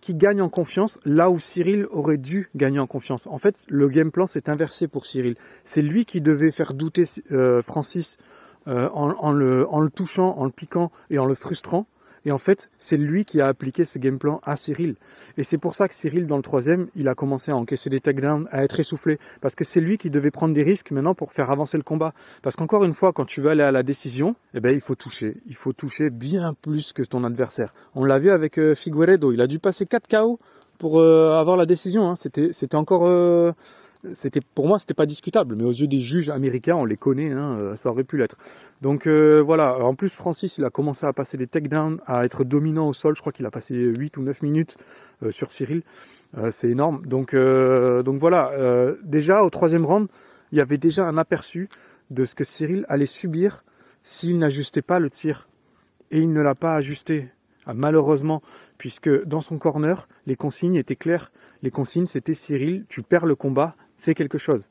qui 0.00 0.16
gagne 0.16 0.42
en 0.42 0.48
confiance 0.48 0.98
là 1.04 1.30
où 1.30 1.38
Cyril 1.38 1.86
aurait 1.92 2.18
dû 2.18 2.50
gagner 2.56 2.80
en 2.80 2.88
confiance. 2.88 3.28
En 3.28 3.38
fait, 3.38 3.64
le 3.68 3.86
game 3.86 4.10
plan 4.10 4.26
s'est 4.26 4.50
inversé 4.50 4.88
pour 4.88 5.06
Cyril. 5.06 5.36
C'est 5.62 5.82
lui 5.82 6.06
qui 6.06 6.20
devait 6.20 6.50
faire 6.50 6.74
douter 6.74 7.04
euh, 7.30 7.62
Francis 7.62 8.18
en 8.66 9.32
le 9.32 9.90
touchant, 9.90 10.36
en 10.38 10.44
le 10.44 10.50
piquant 10.50 10.90
et 11.10 11.20
en 11.20 11.24
le 11.24 11.34
frustrant. 11.34 11.86
Et 12.24 12.32
en 12.32 12.38
fait, 12.38 12.70
c'est 12.78 12.96
lui 12.96 13.24
qui 13.24 13.40
a 13.40 13.48
appliqué 13.48 13.84
ce 13.84 13.98
game 13.98 14.18
plan 14.18 14.40
à 14.44 14.56
Cyril. 14.56 14.96
Et 15.36 15.42
c'est 15.42 15.58
pour 15.58 15.74
ça 15.74 15.88
que 15.88 15.94
Cyril, 15.94 16.26
dans 16.26 16.36
le 16.36 16.42
troisième, 16.42 16.88
il 16.94 17.08
a 17.08 17.14
commencé 17.14 17.50
à 17.50 17.56
encaisser 17.56 17.90
des 17.90 18.00
takedowns, 18.00 18.48
à 18.50 18.62
être 18.62 18.78
essoufflé. 18.80 19.18
Parce 19.40 19.54
que 19.54 19.64
c'est 19.64 19.80
lui 19.80 19.98
qui 19.98 20.10
devait 20.10 20.30
prendre 20.30 20.54
des 20.54 20.62
risques 20.62 20.90
maintenant 20.90 21.14
pour 21.14 21.32
faire 21.32 21.50
avancer 21.50 21.76
le 21.76 21.82
combat. 21.82 22.12
Parce 22.42 22.56
qu'encore 22.56 22.84
une 22.84 22.94
fois, 22.94 23.12
quand 23.12 23.24
tu 23.24 23.40
veux 23.40 23.50
aller 23.50 23.62
à 23.62 23.72
la 23.72 23.82
décision, 23.82 24.36
eh 24.54 24.60
ben, 24.60 24.70
il 24.70 24.80
faut 24.80 24.94
toucher. 24.94 25.36
Il 25.46 25.54
faut 25.54 25.72
toucher 25.72 26.10
bien 26.10 26.54
plus 26.60 26.92
que 26.92 27.02
ton 27.02 27.24
adversaire. 27.24 27.74
On 27.94 28.04
l'a 28.04 28.18
vu 28.18 28.30
avec 28.30 28.58
euh, 28.58 28.74
Figueredo. 28.74 29.32
Il 29.32 29.40
a 29.40 29.46
dû 29.46 29.58
passer 29.58 29.86
4 29.86 30.08
KO 30.08 30.38
pour 30.78 31.00
euh, 31.00 31.38
avoir 31.38 31.56
la 31.56 31.66
décision. 31.66 32.08
Hein. 32.08 32.16
C'était, 32.16 32.52
c'était 32.52 32.76
encore, 32.76 33.06
euh, 33.06 33.52
c'était 34.12 34.40
pour 34.40 34.68
moi, 34.68 34.78
c'était 34.78 34.94
pas 34.94 35.06
discutable. 35.06 35.54
Mais 35.56 35.64
aux 35.64 35.72
yeux 35.72 35.86
des 35.86 36.00
juges 36.00 36.30
américains, 36.30 36.76
on 36.76 36.84
les 36.84 36.96
connaît, 36.96 37.30
hein, 37.30 37.56
euh, 37.58 37.76
ça 37.76 37.90
aurait 37.90 38.04
pu 38.04 38.16
l'être. 38.16 38.36
Donc 38.80 39.06
voilà. 39.06 39.78
En 39.78 39.94
plus, 39.94 40.14
Francis, 40.14 40.58
il 40.58 40.64
a 40.64 40.70
commencé 40.70 41.06
à 41.06 41.12
passer 41.12 41.36
des 41.36 41.46
takedowns, 41.46 42.00
à 42.06 42.24
être 42.24 42.44
dominant 42.44 42.88
au 42.88 42.92
sol. 42.92 43.14
Je 43.16 43.20
crois 43.20 43.32
qu'il 43.32 43.46
a 43.46 43.50
passé 43.50 43.74
8 43.74 44.16
ou 44.16 44.22
9 44.22 44.42
minutes 44.42 44.76
sur 45.30 45.52
Cyril. 45.52 45.82
c'est 46.50 46.68
énorme. 46.68 47.06
Donc, 47.06 47.34
donc 47.34 48.16
voilà. 48.18 48.52
déjà 49.04 49.42
au 49.42 49.50
troisième 49.50 49.86
round, 49.86 50.08
il 50.50 50.58
y 50.58 50.60
avait 50.60 50.78
déjà 50.78 51.06
un 51.06 51.16
aperçu 51.16 51.68
de 52.10 52.24
ce 52.24 52.34
que 52.34 52.44
Cyril 52.44 52.84
allait 52.88 53.06
subir 53.06 53.64
s'il 54.02 54.38
n'ajustait 54.38 54.82
pas 54.82 54.98
le 54.98 55.10
tir. 55.10 55.48
Et 56.10 56.20
il 56.20 56.32
ne 56.32 56.42
l'a 56.42 56.54
pas 56.54 56.74
ajusté. 56.74 57.30
Ah, 57.64 57.74
malheureusement, 57.74 58.42
puisque 58.76 59.24
dans 59.24 59.40
son 59.40 59.56
corner, 59.56 60.08
les 60.26 60.36
consignes 60.36 60.74
étaient 60.74 60.96
claires. 60.96 61.32
Les 61.62 61.70
consignes, 61.70 62.06
c'était 62.06 62.34
Cyril, 62.34 62.84
tu 62.88 63.02
perds 63.02 63.24
le 63.24 63.36
combat, 63.36 63.76
fais 64.02 64.14
quelque 64.14 64.38
chose. 64.38 64.68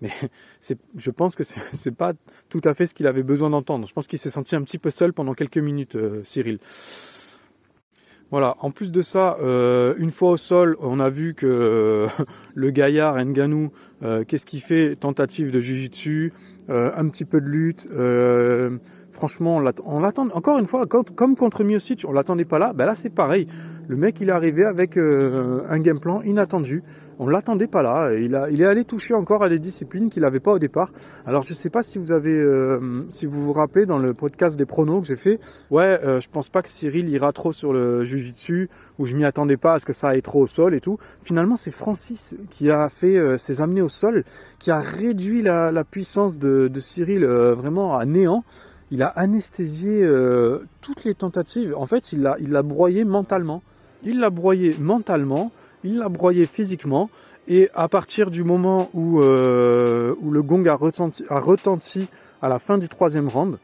Mais 0.00 0.10
je 0.96 1.10
pense 1.10 1.36
que 1.36 1.42
c'est 1.72 1.94
pas 1.94 2.12
tout 2.48 2.60
à 2.64 2.74
fait 2.74 2.86
ce 2.86 2.94
qu'il 2.94 3.06
avait 3.06 3.22
besoin 3.22 3.50
d'entendre. 3.50 3.86
Je 3.86 3.92
pense 3.92 4.06
qu'il 4.06 4.18
s'est 4.18 4.30
senti 4.30 4.56
un 4.56 4.62
petit 4.62 4.78
peu 4.78 4.90
seul 4.90 5.12
pendant 5.12 5.34
quelques 5.34 5.58
minutes, 5.58 5.96
euh, 5.96 6.20
Cyril. 6.22 6.58
Voilà. 8.30 8.56
En 8.60 8.70
plus 8.70 8.90
de 8.90 9.02
ça, 9.02 9.36
euh, 9.40 9.94
une 9.98 10.10
fois 10.10 10.30
au 10.30 10.36
sol, 10.36 10.76
on 10.80 10.98
a 10.98 11.08
vu 11.08 11.34
que 11.34 11.46
euh, 11.46 12.06
le 12.54 12.70
gaillard 12.70 13.16
Nganou, 13.16 13.70
qu'est-ce 14.28 14.44
qu'il 14.44 14.60
fait? 14.60 14.96
Tentative 14.96 15.50
de 15.50 15.60
jujitsu, 15.60 16.34
un 16.68 17.08
petit 17.08 17.24
peu 17.24 17.40
de 17.40 17.46
lutte 17.46 17.88
Franchement, 19.14 19.62
on 19.84 20.00
l'attend. 20.00 20.28
Encore 20.34 20.58
une 20.58 20.66
fois, 20.66 20.86
comme 20.86 21.36
contre 21.36 21.62
Miocic, 21.62 22.04
on 22.06 22.12
l'attendait 22.12 22.44
pas 22.44 22.58
là. 22.58 22.72
Ben 22.72 22.84
là, 22.84 22.96
c'est 22.96 23.10
pareil. 23.10 23.46
Le 23.86 23.96
mec, 23.96 24.20
il 24.20 24.28
est 24.28 24.32
arrivé 24.32 24.64
avec 24.64 24.96
euh, 24.96 25.62
un 25.68 25.78
game 25.78 26.00
plan 26.00 26.20
inattendu. 26.22 26.82
On 27.20 27.28
l'attendait 27.28 27.68
pas 27.68 27.82
là. 27.82 28.12
Il, 28.14 28.34
est 28.34 28.64
allé 28.64 28.84
toucher 28.84 29.14
encore 29.14 29.44
à 29.44 29.48
des 29.48 29.60
disciplines 29.60 30.10
qu'il 30.10 30.22
n'avait 30.22 30.40
pas 30.40 30.50
au 30.50 30.58
départ. 30.58 30.90
Alors, 31.26 31.42
je 31.42 31.54
sais 31.54 31.70
pas 31.70 31.84
si 31.84 31.98
vous 31.98 32.10
avez, 32.10 32.36
euh, 32.36 33.04
si 33.10 33.24
vous 33.24 33.52
rappelez 33.52 33.86
dans 33.86 33.98
le 33.98 34.14
podcast 34.14 34.56
des 34.56 34.66
pronos 34.66 35.00
que 35.02 35.06
j'ai 35.06 35.16
fait. 35.16 35.38
Ouais, 35.70 36.00
euh, 36.02 36.18
je 36.18 36.28
pense 36.28 36.48
pas 36.48 36.62
que 36.62 36.68
Cyril 36.68 37.08
ira 37.08 37.32
trop 37.32 37.52
sur 37.52 37.72
le 37.72 38.02
jujitsu 38.02 38.68
où 38.98 39.06
je 39.06 39.16
m'y 39.16 39.24
attendais 39.24 39.56
pas 39.56 39.74
à 39.74 39.78
ce 39.78 39.86
que 39.86 39.92
ça 39.92 40.08
aille 40.08 40.22
trop 40.22 40.40
au 40.40 40.48
sol 40.48 40.74
et 40.74 40.80
tout. 40.80 40.98
Finalement, 41.20 41.54
c'est 41.54 41.70
Francis 41.70 42.36
qui 42.50 42.72
a 42.72 42.88
fait 42.88 43.38
ses 43.38 43.60
amenés 43.60 43.82
au 43.82 43.88
sol, 43.88 44.24
qui 44.58 44.72
a 44.72 44.80
réduit 44.80 45.40
la, 45.40 45.84
puissance 45.84 46.38
de 46.38 46.80
Cyril 46.80 47.24
vraiment 47.24 47.96
à 47.96 48.06
néant 48.06 48.42
il 48.94 49.02
a 49.02 49.08
anesthésié 49.08 50.04
euh, 50.04 50.60
toutes 50.80 51.02
les 51.02 51.14
tentatives. 51.14 51.74
En 51.76 51.84
fait, 51.84 52.12
il 52.12 52.22
l'a 52.22 52.36
il 52.38 52.52
broyé 52.62 53.04
mentalement. 53.04 53.60
Il 54.04 54.20
l'a 54.20 54.30
broyé 54.30 54.76
mentalement, 54.78 55.50
il 55.82 55.98
l'a 55.98 56.08
broyé 56.08 56.46
physiquement. 56.46 57.10
Et 57.48 57.68
à 57.74 57.88
partir 57.88 58.30
du 58.30 58.44
moment 58.44 58.90
où, 58.94 59.20
euh, 59.20 60.14
le 60.22 60.42
gong 60.44 60.64
a 60.68 60.74
retenti, 60.74 61.24
a 61.28 61.40
retenti 61.40 62.06
à 62.40 62.48
la 62.48 62.60
fin 62.60 62.78
du 62.78 62.88
troisième 62.88 63.26
round, 63.28 63.58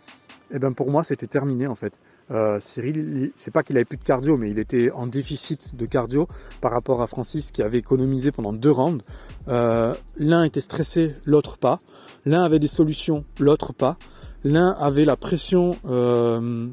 eh 0.50 0.58
ben 0.58 0.72
pour 0.72 0.90
moi 0.90 1.04
c'était 1.04 1.28
terminé 1.28 1.68
en 1.68 1.76
fait. 1.76 2.00
Euh, 2.32 2.58
Cyril, 2.58 3.30
c'est 3.36 3.52
pas 3.52 3.62
qu'il 3.62 3.76
avait 3.76 3.84
plus 3.84 3.98
de 3.98 4.02
cardio, 4.02 4.36
mais 4.36 4.50
il 4.50 4.58
était 4.58 4.90
en 4.90 5.06
déficit 5.06 5.76
de 5.76 5.86
cardio 5.86 6.26
par 6.60 6.72
rapport 6.72 7.02
à 7.02 7.06
Francis 7.06 7.52
qui 7.52 7.62
avait 7.62 7.78
économisé 7.78 8.32
pendant 8.32 8.52
deux 8.52 8.72
rounds. 8.72 9.04
L'un 9.46 10.42
était 10.42 10.60
stressé, 10.60 11.14
l'autre 11.24 11.56
pas. 11.56 11.78
L'un 12.24 12.42
avait 12.42 12.58
des 12.58 12.66
solutions, 12.66 13.24
l'autre 13.38 13.72
pas. 13.72 13.96
L'un 14.44 14.70
avait 14.80 15.04
la 15.04 15.16
pression, 15.16 15.76
euh, 15.88 16.68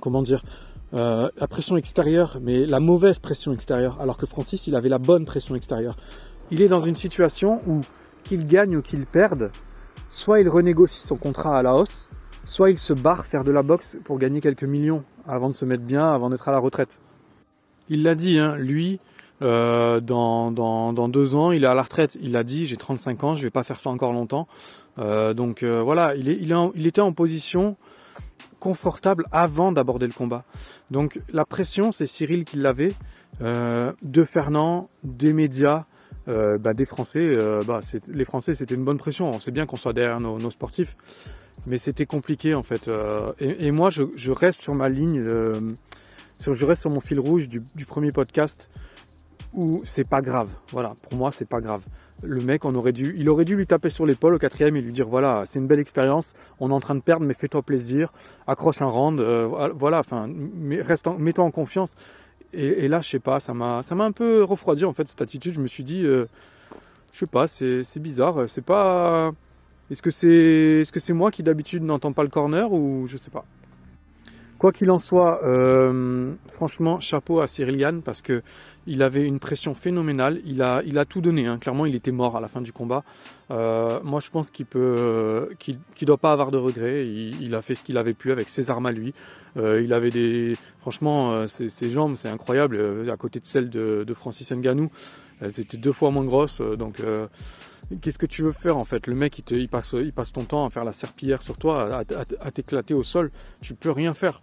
comment 0.00 0.22
dire, 0.22 0.44
euh, 0.94 1.28
la 1.36 1.48
pression 1.48 1.76
extérieure, 1.76 2.38
mais 2.40 2.64
la 2.64 2.78
mauvaise 2.78 3.18
pression 3.18 3.52
extérieure, 3.52 4.00
alors 4.00 4.16
que 4.16 4.26
Francis, 4.26 4.66
il 4.66 4.76
avait 4.76 4.88
la 4.88 4.98
bonne 4.98 5.24
pression 5.24 5.56
extérieure. 5.56 5.96
Il 6.50 6.62
est 6.62 6.68
dans 6.68 6.80
une 6.80 6.94
situation 6.94 7.60
où, 7.66 7.80
qu'il 8.22 8.46
gagne 8.46 8.76
ou 8.76 8.82
qu'il 8.82 9.04
perde, 9.04 9.50
soit 10.08 10.40
il 10.40 10.48
renégocie 10.48 11.04
son 11.04 11.16
contrat 11.16 11.58
à 11.58 11.62
la 11.62 11.74
hausse, 11.74 12.08
soit 12.44 12.70
il 12.70 12.78
se 12.78 12.92
barre 12.92 13.26
faire 13.26 13.42
de 13.42 13.50
la 13.50 13.62
boxe 13.62 13.98
pour 14.04 14.18
gagner 14.18 14.40
quelques 14.40 14.64
millions 14.64 15.04
avant 15.26 15.48
de 15.48 15.54
se 15.54 15.64
mettre 15.64 15.82
bien, 15.82 16.12
avant 16.12 16.30
d'être 16.30 16.48
à 16.48 16.52
la 16.52 16.58
retraite. 16.58 17.00
Il 17.88 18.04
l'a 18.04 18.14
dit, 18.14 18.38
hein, 18.38 18.56
lui, 18.56 19.00
euh, 19.42 20.00
dans, 20.00 20.52
dans, 20.52 20.92
dans, 20.92 21.08
deux 21.08 21.34
ans, 21.34 21.50
il 21.50 21.64
est 21.64 21.66
à 21.66 21.74
la 21.74 21.82
retraite. 21.82 22.16
Il 22.20 22.36
a 22.36 22.44
dit, 22.44 22.66
j'ai 22.66 22.76
35 22.76 23.24
ans, 23.24 23.36
je 23.36 23.42
vais 23.42 23.50
pas 23.50 23.64
faire 23.64 23.80
ça 23.80 23.90
encore 23.90 24.12
longtemps. 24.12 24.46
Euh, 24.98 25.34
donc 25.34 25.62
euh, 25.62 25.82
voilà, 25.82 26.14
il, 26.14 26.86
était 26.86 27.00
en 27.00 27.12
position 27.12 27.76
confortable 28.60 29.26
avant 29.32 29.72
d'aborder 29.72 30.06
le 30.06 30.12
combat. 30.12 30.44
Donc 30.90 31.20
la 31.32 31.44
pression, 31.44 31.92
c'est 31.92 32.06
Cyril 32.06 32.44
qui 32.44 32.56
l'avait, 32.56 32.92
euh, 33.42 33.92
de 34.02 34.24
Fernand, 34.24 34.88
des 35.04 35.32
médias, 35.32 35.84
bah, 36.26 36.74
des 36.74 36.84
Français. 36.84 37.36
bah, 37.66 37.80
les 38.08 38.24
Français, 38.24 38.54
c'était 38.54 38.74
une 38.74 38.84
bonne 38.84 38.96
pression. 38.96 39.30
On 39.30 39.38
sait 39.38 39.52
bien 39.52 39.64
qu'on 39.64 39.76
soit 39.76 39.92
derrière 39.92 40.18
nos, 40.18 40.50
sportifs, 40.50 40.96
mais 41.66 41.78
c'était 41.78 42.06
compliqué 42.06 42.54
en 42.54 42.64
fait. 42.64 42.90
Et, 43.38 43.70
moi, 43.70 43.90
je, 43.90 44.02
je, 44.16 44.32
reste 44.32 44.60
sur 44.60 44.74
ma 44.74 44.88
ligne, 44.88 45.22
je 45.22 46.64
reste 46.64 46.80
sur 46.80 46.90
mon 46.90 47.00
fil 47.00 47.20
rouge 47.20 47.48
du, 47.48 47.62
du 47.76 47.86
premier 47.86 48.10
podcast 48.10 48.70
où 49.52 49.80
c'est 49.84 50.08
pas 50.08 50.20
grave. 50.20 50.50
Voilà, 50.72 50.94
pour 51.02 51.14
moi, 51.14 51.30
c'est 51.30 51.48
pas 51.48 51.60
grave. 51.60 51.82
Le 52.22 52.40
mec, 52.40 52.64
on 52.64 52.74
aurait 52.74 52.92
dû, 52.92 53.14
il 53.18 53.28
aurait 53.28 53.44
dû 53.44 53.56
lui 53.56 53.66
taper 53.66 53.90
sur 53.90 54.06
l'épaule 54.06 54.34
au 54.34 54.38
quatrième 54.38 54.74
et 54.76 54.80
lui 54.80 54.92
dire 54.92 55.06
voilà, 55.06 55.42
c'est 55.44 55.58
une 55.58 55.66
belle 55.66 55.80
expérience, 55.80 56.32
on 56.60 56.70
est 56.70 56.74
en 56.74 56.80
train 56.80 56.94
de 56.94 57.00
perdre, 57.00 57.26
mais 57.26 57.34
fais-toi 57.34 57.62
plaisir, 57.62 58.12
accroche 58.46 58.80
un 58.80 58.86
round, 58.86 59.20
euh, 59.20 59.70
voilà, 59.74 59.98
enfin, 59.98 60.28
reste, 60.80 61.08
mets-toi 61.18 61.44
en 61.44 61.50
confiance. 61.50 61.94
Et, 62.52 62.88
là, 62.88 63.02
je 63.02 63.10
sais 63.10 63.18
pas, 63.18 63.38
ça 63.38 63.52
m'a, 63.52 63.82
ça 63.82 63.94
m'a 63.94 64.04
un 64.04 64.12
peu 64.12 64.42
refroidi 64.42 64.86
en 64.86 64.92
fait 64.92 65.06
cette 65.06 65.20
attitude. 65.20 65.52
Je 65.52 65.60
me 65.60 65.66
suis 65.66 65.84
dit, 65.84 66.04
euh, 66.04 66.26
je 67.12 67.18
sais 67.18 67.26
pas, 67.26 67.46
c'est, 67.46 67.82
c'est 67.82 68.00
bizarre, 68.00 68.48
c'est 68.48 68.64
pas, 68.64 69.32
est-ce 69.90 70.00
que 70.00 70.10
c'est, 70.10 70.80
est-ce 70.80 70.92
que 70.92 71.00
c'est 71.00 71.12
moi 71.12 71.30
qui 71.30 71.42
d'habitude 71.42 71.82
n'entends 71.82 72.12
pas 72.12 72.22
le 72.22 72.30
corner 72.30 72.72
ou 72.72 73.06
je 73.06 73.16
sais 73.16 73.30
pas. 73.30 73.44
Quoi 74.58 74.72
qu'il 74.72 74.90
en 74.90 74.98
soit, 74.98 75.44
euh, 75.44 76.32
franchement, 76.48 76.98
chapeau 76.98 77.40
à 77.40 77.46
Cyril 77.46 78.00
parce 78.02 78.22
que 78.22 78.42
il 78.86 79.02
avait 79.02 79.24
une 79.24 79.38
pression 79.38 79.74
phénoménale. 79.74 80.40
Il 80.44 80.62
a, 80.62 81.04
tout 81.04 81.20
donné. 81.20 81.46
Hein. 81.46 81.58
Clairement, 81.58 81.86
il 81.86 81.94
était 81.94 82.12
mort 82.12 82.36
à 82.36 82.40
la 82.40 82.48
fin 82.48 82.60
du 82.60 82.72
combat. 82.72 83.04
Euh, 83.50 84.00
moi, 84.02 84.20
je 84.20 84.30
pense 84.30 84.50
qu'il 84.50 84.66
peut, 84.66 85.50
qu'il, 85.58 85.78
doit 86.02 86.18
pas 86.18 86.32
avoir 86.32 86.50
de 86.50 86.58
regrets. 86.58 87.06
Il, 87.06 87.54
a 87.54 87.62
fait 87.62 87.74
ce 87.74 87.84
qu'il 87.84 87.98
avait 87.98 88.14
pu 88.14 88.32
avec 88.32 88.48
ses 88.48 88.70
armes 88.70 88.86
à 88.86 88.92
lui. 88.92 89.14
Euh, 89.56 89.80
il 89.82 89.92
avait 89.92 90.10
des, 90.10 90.56
franchement, 90.78 91.46
ses, 91.46 91.90
jambes, 91.90 92.16
c'est 92.16 92.28
incroyable. 92.28 93.08
à 93.10 93.16
côté 93.16 93.40
de 93.40 93.46
celles 93.46 93.70
de, 93.70 94.14
Francis 94.14 94.50
Ngannou, 94.52 94.90
elles 95.40 95.60
étaient 95.60 95.76
deux 95.76 95.92
fois 95.92 96.10
moins 96.10 96.24
grosses. 96.24 96.60
donc 96.60 97.00
Qu'est-ce 98.00 98.18
que 98.18 98.26
tu 98.26 98.42
veux 98.42 98.52
faire 98.52 98.76
en 98.76 98.84
fait? 98.84 99.06
Le 99.06 99.14
mec 99.14 99.38
il, 99.38 99.44
te, 99.44 99.54
il, 99.54 99.68
passe, 99.68 99.94
il 99.96 100.12
passe 100.12 100.32
ton 100.32 100.42
temps 100.44 100.66
à 100.66 100.70
faire 100.70 100.82
la 100.82 100.92
serpillière 100.92 101.40
sur 101.40 101.56
toi, 101.56 102.02
à, 102.40 102.50
t'éclater 102.50 102.94
au 102.94 103.04
sol. 103.04 103.30
Tu 103.60 103.74
peux 103.74 103.92
rien 103.92 104.12
faire. 104.12 104.42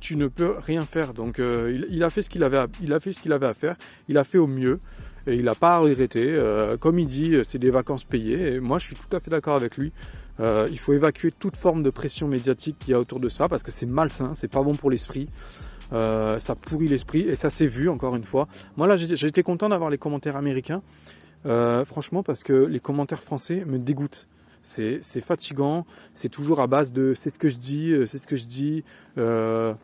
Tu 0.00 0.16
ne 0.16 0.28
peux 0.28 0.54
rien 0.58 0.82
faire. 0.82 1.14
Donc 1.14 1.38
euh, 1.38 1.84
il, 1.88 2.02
a 2.02 2.10
fait 2.10 2.22
ce 2.22 2.30
qu'il 2.30 2.42
avait, 2.42 2.58
à, 2.58 2.66
il 2.82 2.92
a 2.92 3.00
fait 3.00 3.12
ce 3.12 3.20
qu'il 3.20 3.36
faire. 3.54 3.76
Il 4.08 4.18
a 4.18 4.24
fait 4.24 4.38
au 4.38 4.46
mieux 4.46 4.78
et 5.26 5.34
il 5.34 5.44
n'a 5.44 5.54
pas 5.54 5.74
à 5.74 5.78
regretter. 5.78 6.32
Euh, 6.32 6.76
comme 6.76 6.98
il 6.98 7.06
dit, 7.06 7.36
c'est 7.44 7.58
des 7.58 7.70
vacances 7.70 8.04
payées. 8.04 8.54
Et 8.54 8.60
moi 8.60 8.78
je 8.78 8.86
suis 8.86 8.96
tout 8.96 9.14
à 9.14 9.20
fait 9.20 9.30
d'accord 9.30 9.56
avec 9.56 9.76
lui. 9.76 9.92
Euh, 10.40 10.66
il 10.70 10.78
faut 10.78 10.94
évacuer 10.94 11.30
toute 11.30 11.56
forme 11.56 11.82
de 11.82 11.90
pression 11.90 12.26
médiatique 12.26 12.76
qu'il 12.78 12.92
y 12.92 12.94
a 12.94 12.98
autour 12.98 13.20
de 13.20 13.28
ça 13.28 13.48
parce 13.48 13.62
que 13.62 13.70
c'est 13.70 13.86
malsain, 13.86 14.32
c'est 14.34 14.50
pas 14.50 14.62
bon 14.62 14.72
pour 14.72 14.90
l'esprit. 14.90 15.28
ça 15.90 16.54
pourrit 16.66 16.88
l'esprit 16.88 17.22
et 17.22 17.36
ça 17.36 17.50
s'est 17.50 17.66
vu 17.66 17.88
encore 17.88 18.16
une 18.16 18.24
fois. 18.24 18.48
Moi 18.76 18.86
là 18.86 18.96
j'ai 18.96 19.26
été 19.26 19.42
content 19.42 19.68
d'avoir 19.68 19.90
les 19.90 19.98
commentaires 19.98 20.36
américains 20.36 20.82
euh, 21.46 21.84
franchement, 21.84 22.22
parce 22.22 22.42
que 22.42 22.52
les 22.52 22.80
commentaires 22.80 23.22
français 23.22 23.64
me 23.66 23.78
dégoûtent. 23.78 24.26
C'est 24.62 25.20
fatigant, 25.20 25.86
c'est 26.14 26.28
toujours 26.28 26.60
à 26.60 26.66
base 26.66 26.92
de 26.92 27.14
c'est 27.14 27.30
ce 27.30 27.38
que 27.38 27.48
je 27.48 27.58
dis, 27.58 27.92
euh, 27.92 28.06
c'est 28.06 28.18
ce 28.18 28.26
que 28.26 28.36
je 28.36 28.46
dis, 28.46 28.84
euh, 29.18 29.74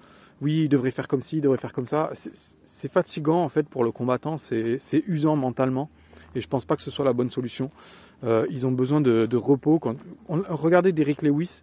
oui, 0.42 0.64
il 0.64 0.68
devrait 0.68 0.90
faire 0.90 1.08
comme 1.08 1.22
ci, 1.22 1.38
il 1.38 1.40
devrait 1.40 1.58
faire 1.58 1.72
comme 1.72 1.86
ça. 1.86 2.10
C'est 2.14 2.90
fatigant 2.90 3.42
en 3.42 3.48
fait 3.48 3.68
pour 3.68 3.84
le 3.84 3.90
combattant, 3.90 4.36
c'est 4.38 4.78
usant 5.06 5.36
mentalement 5.36 5.90
et 6.34 6.40
je 6.40 6.48
pense 6.48 6.66
pas 6.66 6.76
que 6.76 6.82
ce 6.82 6.90
soit 6.90 7.04
la 7.04 7.14
bonne 7.14 7.30
solution. 7.30 7.70
ils 8.22 8.66
ont 8.66 8.72
besoin 8.72 9.00
de, 9.00 9.36
repos. 9.36 9.78
Quand, 9.78 9.96
regardez 10.28 10.92
Derek 10.92 11.22
Lewis, 11.22 11.62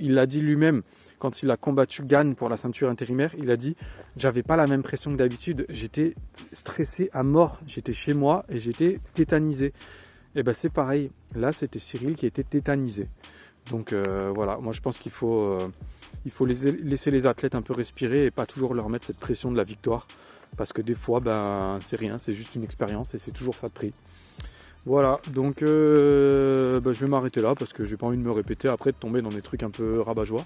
il 0.00 0.14
l'a 0.14 0.26
dit 0.26 0.40
lui-même, 0.40 0.82
quand 1.18 1.42
il 1.42 1.50
a 1.50 1.56
combattu 1.56 2.02
Gann 2.02 2.34
pour 2.34 2.48
la 2.48 2.56
ceinture 2.56 2.88
intérimaire, 2.88 3.34
il 3.38 3.50
a 3.50 3.56
dit 3.56 3.76
j'avais 4.16 4.42
pas 4.42 4.56
la 4.56 4.66
même 4.66 4.82
pression 4.82 5.12
que 5.12 5.16
d'habitude, 5.16 5.66
j'étais 5.68 6.14
stressé 6.52 7.10
à 7.12 7.22
mort, 7.22 7.60
j'étais 7.66 7.92
chez 7.92 8.14
moi 8.14 8.44
et 8.48 8.58
j'étais 8.58 8.98
tétanisé. 9.14 9.72
Et 10.36 10.40
eh 10.40 10.42
ben 10.44 10.52
c'est 10.54 10.70
pareil, 10.70 11.10
là 11.34 11.50
c'était 11.52 11.80
Cyril 11.80 12.14
qui 12.14 12.24
était 12.24 12.44
tétanisé. 12.44 13.08
Donc 13.70 13.92
euh, 13.92 14.30
voilà, 14.32 14.58
moi 14.58 14.72
je 14.72 14.80
pense 14.80 14.96
qu'il 14.98 15.10
faut, 15.10 15.40
euh, 15.40 15.68
il 16.24 16.30
faut 16.30 16.46
laisser, 16.46 16.70
les 17.10 17.26
athlètes 17.26 17.56
un 17.56 17.62
peu 17.62 17.72
respirer 17.72 18.26
et 18.26 18.30
pas 18.30 18.46
toujours 18.46 18.74
leur 18.74 18.88
mettre 18.88 19.04
cette 19.04 19.18
pression 19.18 19.50
de 19.50 19.56
la 19.56 19.64
victoire. 19.64 20.06
Parce 20.56 20.72
que 20.72 20.82
des 20.82 20.94
fois, 20.94 21.20
ben, 21.20 21.78
c'est 21.80 21.96
rien, 21.96 22.18
c'est 22.18 22.34
juste 22.34 22.54
une 22.56 22.64
expérience 22.64 23.14
et 23.14 23.18
c'est 23.18 23.30
toujours 23.32 23.54
ça 23.54 23.68
de 23.68 23.72
prix. 23.72 23.92
Voilà, 24.86 25.20
donc 25.32 25.62
euh, 25.62 26.80
ben, 26.80 26.92
je 26.92 27.00
vais 27.00 27.08
m'arrêter 27.10 27.40
là 27.42 27.54
parce 27.56 27.72
que 27.72 27.84
j'ai 27.84 27.96
pas 27.96 28.06
envie 28.06 28.18
de 28.18 28.24
me 28.24 28.32
répéter 28.32 28.68
après 28.68 28.92
de 28.92 28.96
tomber 28.96 29.22
dans 29.22 29.28
des 29.30 29.42
trucs 29.42 29.62
un 29.64 29.70
peu 29.70 30.00
rabat-joie. 30.00 30.44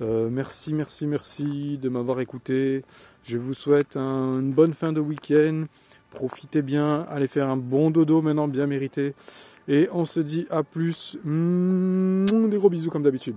Merci, 0.00 0.74
merci, 0.74 1.06
merci 1.06 1.78
de 1.78 1.88
m'avoir 1.88 2.18
écouté. 2.20 2.82
Je 3.24 3.36
vous 3.36 3.54
souhaite 3.54 3.96
un- 3.96 4.40
une 4.40 4.52
bonne 4.52 4.74
fin 4.74 4.92
de 4.92 5.00
week-end. 5.00 5.66
Profitez 6.14 6.62
bien, 6.62 7.06
allez 7.10 7.26
faire 7.26 7.48
un 7.48 7.56
bon 7.56 7.90
dodo 7.90 8.22
maintenant 8.22 8.48
bien 8.48 8.66
mérité. 8.66 9.14
Et 9.68 9.88
on 9.92 10.04
se 10.04 10.20
dit 10.20 10.46
à 10.50 10.62
plus. 10.62 11.16
Des 11.24 12.56
gros 12.56 12.70
bisous 12.70 12.90
comme 12.90 13.02
d'habitude. 13.02 13.36